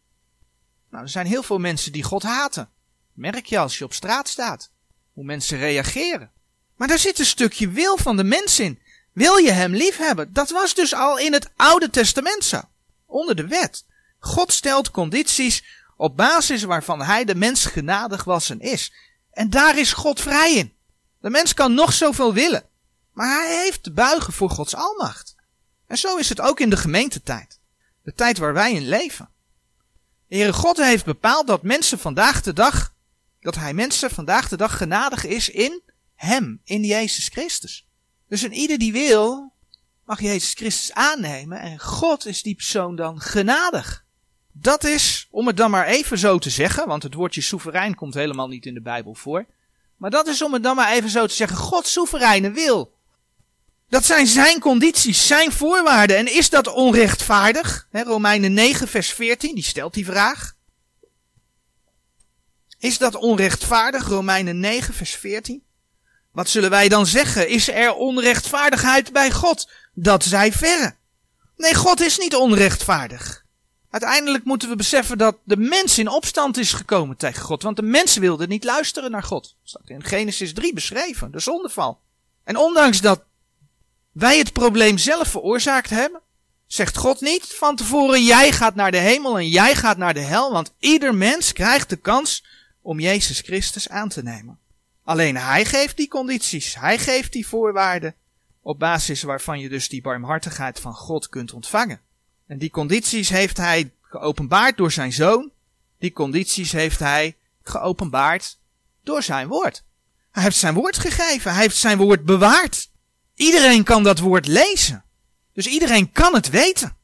Nou, 0.97 1.09
er 1.09 1.15
zijn 1.15 1.27
heel 1.27 1.43
veel 1.43 1.59
mensen 1.59 1.93
die 1.93 2.03
God 2.03 2.23
haten. 2.23 2.71
Merk 3.13 3.47
je 3.47 3.59
als 3.59 3.79
je 3.79 3.85
op 3.85 3.93
straat 3.93 4.29
staat. 4.29 4.71
Hoe 5.13 5.25
mensen 5.25 5.59
reageren. 5.59 6.31
Maar 6.77 6.89
daar 6.89 6.99
zit 6.99 7.19
een 7.19 7.27
stukje 7.27 7.69
wil 7.69 7.97
van 7.97 8.17
de 8.17 8.25
mens 8.25 8.61
in. 8.61 8.81
Wil 9.13 9.37
je 9.37 9.51
hem 9.51 9.75
lief 9.75 9.97
hebben? 9.97 10.33
Dat 10.33 10.51
was 10.51 10.75
dus 10.75 10.95
al 10.95 11.19
in 11.19 11.33
het 11.33 11.51
Oude 11.57 11.91
Testament 11.91 12.45
zo. 12.45 12.61
Onder 13.07 13.37
de 13.37 13.47
wet. 13.47 13.85
God 14.19 14.53
stelt 14.53 14.91
condities 14.91 15.65
op 15.97 16.17
basis 16.17 16.63
waarvan 16.63 17.03
hij 17.03 17.25
de 17.25 17.35
mens 17.35 17.65
genadig 17.65 18.25
was 18.25 18.51
en 18.51 18.61
is. 18.61 18.93
En 19.31 19.51
daar 19.51 19.79
is 19.79 19.93
God 19.93 20.21
vrij 20.21 20.55
in. 20.55 20.75
De 21.21 21.31
mens 21.31 21.55
kan 21.55 21.75
nog 21.75 21.93
zoveel 21.93 22.35
willen. 22.35 22.69
Maar 23.13 23.29
hij 23.29 23.63
heeft 23.63 23.83
te 23.83 23.93
buigen 23.93 24.33
voor 24.33 24.51
Gods 24.51 24.75
almacht. 24.75 25.35
En 25.87 25.99
zo 25.99 26.17
is 26.17 26.29
het 26.29 26.41
ook 26.41 26.61
in 26.61 26.71
de 26.71 26.77
gemeentetijd. 26.77 27.59
De 28.03 28.13
tijd 28.13 28.39
waar 28.39 28.55
wij 28.55 28.73
in 28.73 28.89
leven. 28.89 29.35
Heere 30.29 30.53
God 30.53 30.77
heeft 30.77 31.05
bepaald 31.05 31.47
dat 31.47 31.63
mensen 31.63 31.99
vandaag 31.99 32.43
de 32.43 32.53
dag, 32.53 32.95
dat 33.41 33.55
hij 33.55 33.75
mensen 33.75 34.11
vandaag 34.11 34.49
de 34.49 34.57
dag 34.57 34.77
genadig 34.77 35.25
is 35.25 35.49
in 35.49 35.83
hem, 36.15 36.61
in 36.65 36.85
Jezus 36.85 37.29
Christus. 37.29 37.87
Dus 38.29 38.43
een 38.43 38.53
ieder 38.53 38.79
die 38.79 38.93
wil, 38.93 39.53
mag 40.05 40.21
Jezus 40.21 40.53
Christus 40.53 40.93
aannemen 40.93 41.61
en 41.61 41.81
God 41.81 42.27
is 42.27 42.43
die 42.43 42.55
persoon 42.55 42.97
dan 42.97 43.21
genadig. 43.21 44.05
Dat 44.53 44.85
is, 44.85 45.29
om 45.31 45.47
het 45.47 45.57
dan 45.57 45.71
maar 45.71 45.87
even 45.87 46.19
zo 46.19 46.39
te 46.39 46.51
zeggen, 46.51 46.89
want 46.89 47.03
het 47.03 47.15
woordje 47.15 47.41
soeverein 47.41 47.95
komt 47.95 48.15
helemaal 48.15 48.49
niet 48.49 48.67
in 48.67 48.75
de 48.75 48.83
Bijbel 48.83 49.15
voor. 49.15 49.47
Maar 49.97 50.11
dat 50.11 50.27
is 50.27 50.43
om 50.43 50.53
het 50.53 50.63
dan 50.63 50.77
maar 50.77 50.93
even 50.93 51.11
zo 51.11 51.27
te 51.27 51.35
zeggen, 51.35 51.57
God 51.57 51.87
soevereine 51.87 52.51
wil 52.51 52.96
dat 53.89 54.05
zijn 54.05 54.27
zijn 54.27 54.61
condities, 54.61 55.27
zijn 55.27 55.53
voorwaarden. 55.53 56.17
En 56.17 56.35
is 56.35 56.51
dat 56.51 56.69
onrechtvaardig? 56.69 57.87
He, 57.91 58.03
Romeinen 58.03 58.53
9, 58.53 58.89
vers 58.89 59.13
14, 59.13 59.55
die 59.55 59.65
stelt 59.65 59.95
die 59.95 60.05
vraag. 60.05 60.55
Is 62.79 62.99
dat 62.99 63.15
onrechtvaardig? 63.15 64.09
Romeinen 64.09 64.61
9, 64.61 64.95
vers 64.95 65.15
14. 65.15 65.63
Wat 66.33 66.49
zullen 66.49 66.71
wij 66.71 66.89
dan 66.89 67.07
zeggen? 67.07 67.49
Is 67.49 67.69
er 67.69 67.95
onrechtvaardigheid 67.95 69.13
bij 69.13 69.31
God? 69.31 69.71
Dat 69.95 70.25
zij 70.25 70.53
verre. 70.53 70.95
Nee, 71.57 71.75
God 71.75 72.01
is 72.01 72.19
niet 72.19 72.35
onrechtvaardig. 72.35 73.45
Uiteindelijk 73.91 74.45
moeten 74.45 74.69
we 74.69 74.77
beseffen 74.77 75.19
dat 75.19 75.37
de 75.45 75.57
mens 75.57 75.99
in 75.99 76.09
opstand 76.09 76.57
is 76.57 76.73
gekomen 76.73 77.17
tegen 77.17 77.43
God. 77.43 77.63
Want 77.63 77.77
de 77.77 77.83
mens 77.83 78.17
wilde 78.17 78.47
niet 78.47 78.65
luisteren 78.65 79.11
naar 79.11 79.23
God. 79.23 79.43
Dat 79.43 79.69
staat 79.69 79.89
in 79.89 80.05
Genesis 80.05 80.53
3 80.53 80.73
beschreven, 80.75 81.31
de 81.33 81.41
zondeval. 81.41 82.01
En 82.45 82.57
ondanks 82.57 83.01
dat 83.01 83.25
wij 84.19 84.39
het 84.39 84.53
probleem 84.53 84.99
zelf 84.99 85.29
veroorzaakt 85.29 85.91
hebben? 85.91 86.21
Zegt 86.67 86.97
God 86.97 87.21
niet 87.21 87.47
van 87.47 87.77
tevoren, 87.77 88.25
jij 88.25 88.53
gaat 88.53 88.75
naar 88.75 88.91
de 88.91 88.97
hemel 88.97 89.39
en 89.39 89.49
jij 89.49 89.75
gaat 89.75 89.97
naar 89.97 90.15
de 90.15 90.21
hel, 90.21 90.53
want 90.53 90.75
ieder 90.79 91.15
mens 91.15 91.53
krijgt 91.53 91.89
de 91.89 91.97
kans 91.97 92.45
om 92.81 93.01
Jezus 93.01 93.41
Christus 93.41 93.89
aan 93.89 94.09
te 94.09 94.23
nemen. 94.23 94.59
Alleen 95.05 95.37
Hij 95.37 95.65
geeft 95.65 95.97
die 95.97 96.09
condities, 96.09 96.75
Hij 96.75 96.99
geeft 96.99 97.33
die 97.33 97.47
voorwaarden 97.47 98.15
op 98.63 98.79
basis 98.79 99.23
waarvan 99.23 99.61
je 99.61 99.69
dus 99.69 99.89
die 99.89 100.03
barmhartigheid 100.03 100.81
van 100.81 100.95
God 100.95 101.29
kunt 101.29 101.53
ontvangen. 101.53 102.01
En 102.47 102.59
die 102.59 102.71
condities 102.71 103.29
heeft 103.29 103.57
hij 103.57 103.93
geopenbaard 104.03 104.77
door 104.77 104.93
zijn 104.93 105.13
zoon. 105.13 105.51
Die 105.99 106.13
condities 106.13 106.73
heeft 106.73 106.99
hij 106.99 107.37
geopenbaard 107.63 108.59
door 109.03 109.23
zijn 109.23 109.49
woord. 109.49 109.85
Hij 110.31 110.43
heeft 110.43 110.57
zijn 110.57 110.75
woord 110.75 110.99
gegeven. 110.99 111.53
Hij 111.53 111.63
heeft 111.63 111.77
zijn 111.77 111.99
woord 111.99 112.25
bewaard. 112.25 112.89
Iedereen 113.37 113.85
kan 113.85 114.03
dat 114.03 114.19
woord 114.19 114.47
lezen. 114.47 115.05
Dus 115.53 115.67
iedereen 115.67 116.13
kan 116.13 116.35
het 116.35 116.51
weten. 116.51 116.97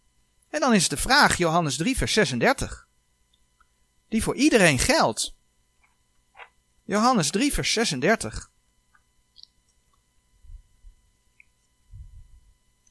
En 0.48 0.60
dan 0.60 0.74
is 0.74 0.88
de 0.88 0.96
vraag, 0.96 1.36
Johannes 1.36 1.76
3, 1.76 1.96
vers 1.96 2.12
36. 2.12 2.88
Die 4.08 4.22
voor 4.22 4.36
iedereen 4.36 4.78
geldt. 4.78 5.34
Johannes 6.84 7.30
3, 7.30 7.52
vers 7.52 7.72
36. 7.72 8.50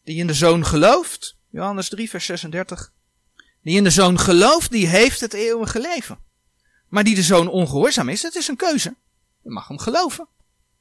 Die 0.03 0.17
in 0.17 0.27
de 0.27 0.33
zoon 0.33 0.65
gelooft. 0.65 1.37
Johannes 1.49 1.89
3, 1.89 2.09
vers 2.09 2.25
36. 2.25 2.93
Die 3.61 3.77
in 3.77 3.83
de 3.83 3.89
zoon 3.89 4.19
gelooft, 4.19 4.71
die 4.71 4.87
heeft 4.87 5.19
het 5.19 5.33
eeuwige 5.33 5.79
leven. 5.79 6.19
Maar 6.87 7.03
die 7.03 7.15
de 7.15 7.23
zoon 7.23 7.47
ongehoorzaam 7.47 8.09
is, 8.09 8.21
het 8.21 8.35
is 8.35 8.47
een 8.47 8.55
keuze. 8.55 8.95
Je 9.43 9.49
mag 9.49 9.67
hem 9.67 9.77
geloven. 9.77 10.27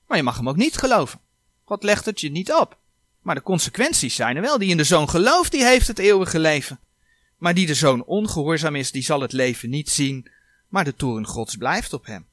Maar 0.06 0.16
je 0.16 0.22
mag 0.22 0.36
hem 0.36 0.48
ook 0.48 0.56
niet 0.56 0.76
geloven. 0.76 1.20
God 1.70 1.82
legt 1.82 2.04
het 2.04 2.20
je 2.20 2.30
niet 2.30 2.52
op. 2.52 2.78
Maar 3.22 3.34
de 3.34 3.42
consequenties 3.42 4.14
zijn 4.14 4.36
er 4.36 4.42
wel. 4.42 4.58
Die 4.58 4.70
in 4.70 4.76
de 4.76 4.84
zoon 4.84 5.08
gelooft, 5.08 5.50
die 5.50 5.64
heeft 5.64 5.86
het 5.86 5.98
eeuwige 5.98 6.38
leven. 6.38 6.80
Maar 7.36 7.54
die 7.54 7.66
de 7.66 7.74
zoon 7.74 8.04
ongehoorzaam 8.04 8.76
is, 8.76 8.90
die 8.90 9.02
zal 9.02 9.20
het 9.20 9.32
leven 9.32 9.70
niet 9.70 9.90
zien. 9.90 10.30
Maar 10.68 10.84
de 10.84 10.96
toren 10.96 11.26
gods 11.26 11.56
blijft 11.56 11.92
op 11.92 12.06
hem. 12.06 12.26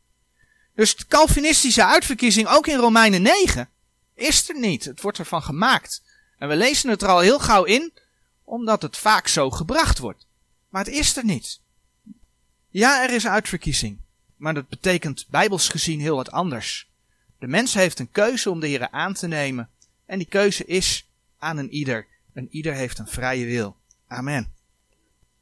Dus 0.76 0.95
de 0.95 1.06
Calvinistische 1.08 1.86
uitverkiezing, 1.86 2.47
ook 2.47 2.67
in 2.67 2.78
Romeinen 2.78 3.21
9, 3.21 3.69
is 4.15 4.50
er 4.50 4.60
niet. 4.60 4.86
Het 4.86 5.02
wordt 5.02 5.19
ervan 5.19 5.43
gemaakt. 5.43 6.04
En 6.38 6.47
we 6.47 6.56
lezen 6.56 6.89
het 6.89 7.02
er 7.02 7.10
al 7.10 7.19
heel 7.19 7.39
gauw 7.39 7.63
in, 7.63 7.93
omdat 8.43 8.82
het 8.82 8.97
vaak 8.97 9.28
zo 9.28 9.50
gebracht 9.50 9.97
wordt. 9.97 10.26
Maar 10.69 10.84
het 10.84 10.93
is 10.93 11.17
er 11.17 11.26
niet. 11.26 11.60
Ja, 12.69 13.04
er 13.04 13.13
is 13.13 13.28
uitverkiezing. 13.28 14.00
Maar 14.36 14.54
dat 14.54 14.69
betekent 14.69 15.26
bijbels 15.30 15.69
gezien 15.69 16.00
heel 16.00 16.15
wat 16.15 16.32
anders. 16.32 16.88
De 17.39 17.47
mens 17.47 17.73
heeft 17.73 18.00
een 18.00 18.12
keuze 18.12 18.50
om 18.50 18.60
de 18.60 18.67
Heer 18.67 18.89
aan 18.89 19.13
te 19.13 19.28
nemen. 19.28 19.69
En 20.06 20.17
die 20.17 20.28
keuze 20.28 20.65
is 20.65 21.10
aan 21.38 21.58
een 21.58 21.69
ieder. 21.69 22.08
En 22.34 22.47
ieder 22.52 22.73
heeft 22.73 23.00
een 23.00 23.08
vrije 23.08 23.45
wil. 23.45 23.78
Amen. 24.08 24.57